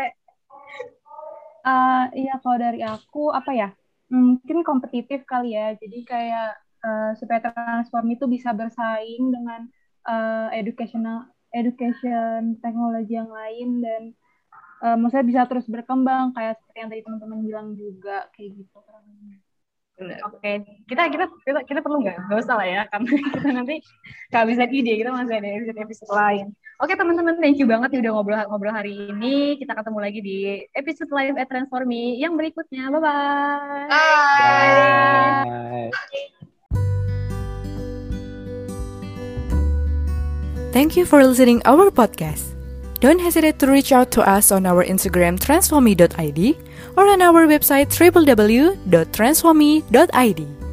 Eh, 1.65 2.05
iya 2.27 2.35
kalau 2.43 2.59
dari 2.59 2.83
aku 2.83 3.31
apa 3.31 3.55
ya? 3.55 3.69
Mungkin 4.11 4.67
kompetitif 4.67 5.23
kali 5.25 5.55
ya. 5.55 5.79
Jadi 5.79 5.99
kayak 6.03 6.51
eh, 6.83 7.11
supaya 7.17 7.41
transform 7.55 8.19
itu 8.19 8.27
bisa 8.27 8.51
bersaing 8.51 9.31
dengan 9.31 9.71
eh, 10.11 10.49
educational 10.59 11.31
education 11.55 12.59
teknologi 12.59 13.15
yang 13.15 13.31
lain 13.31 13.69
dan 13.81 14.03
eh, 14.83 14.97
maksudnya 14.99 15.27
bisa 15.27 15.43
terus 15.47 15.67
berkembang 15.71 16.35
kayak 16.35 16.59
seperti 16.59 16.79
yang 16.83 16.91
tadi 16.91 17.03
teman-teman 17.07 17.41
bilang 17.47 17.69
juga 17.79 18.27
kayak 18.35 18.59
gitu. 18.59 18.79
Oke, 20.27 20.67
kita 20.91 21.07
kita 21.07 21.25
kita, 21.47 21.61
kita 21.71 21.79
perlu 21.79 22.03
nggak? 22.03 22.27
Gak 22.27 22.39
usah 22.43 22.59
lah 22.59 22.67
ya, 22.67 22.83
karena 22.91 23.07
kita 23.39 23.49
nanti 23.55 23.77
kehabisan 24.35 24.71
ide, 24.75 24.93
kita 24.99 25.11
masih 25.15 25.39
ada 25.39 25.49
episode 25.55 25.79
episode 25.79 26.11
lain. 26.11 26.47
Oke 26.83 26.99
teman-teman, 26.99 27.39
thank 27.39 27.55
you 27.63 27.71
banget 27.71 27.95
ya 27.95 27.99
udah 28.03 28.13
ngobrol-ngobrol 28.19 28.75
hari 28.75 29.07
ini. 29.15 29.55
Kita 29.63 29.79
ketemu 29.79 29.99
lagi 30.03 30.19
di 30.19 30.67
episode 30.75 31.11
live 31.15 31.39
at 31.39 31.47
Transformi 31.47 32.19
yang 32.19 32.35
berikutnya. 32.35 32.91
Bye-bye. 32.91 33.87
Bye. 33.95 35.47
Bye. 35.95 36.34
Thank 40.75 40.99
you 40.99 41.07
for 41.07 41.23
listening 41.23 41.63
our 41.71 41.87
podcast. 41.87 42.51
Don't 42.99 43.23
hesitate 43.23 43.63
to 43.63 43.71
reach 43.71 43.95
out 43.95 44.11
to 44.19 44.27
us 44.27 44.51
on 44.51 44.67
our 44.67 44.83
Instagram 44.83 45.39
transformi.id 45.39 46.59
or 46.99 47.07
on 47.07 47.23
our 47.23 47.47
website 47.47 47.95
www.transformi.id. 47.95 50.64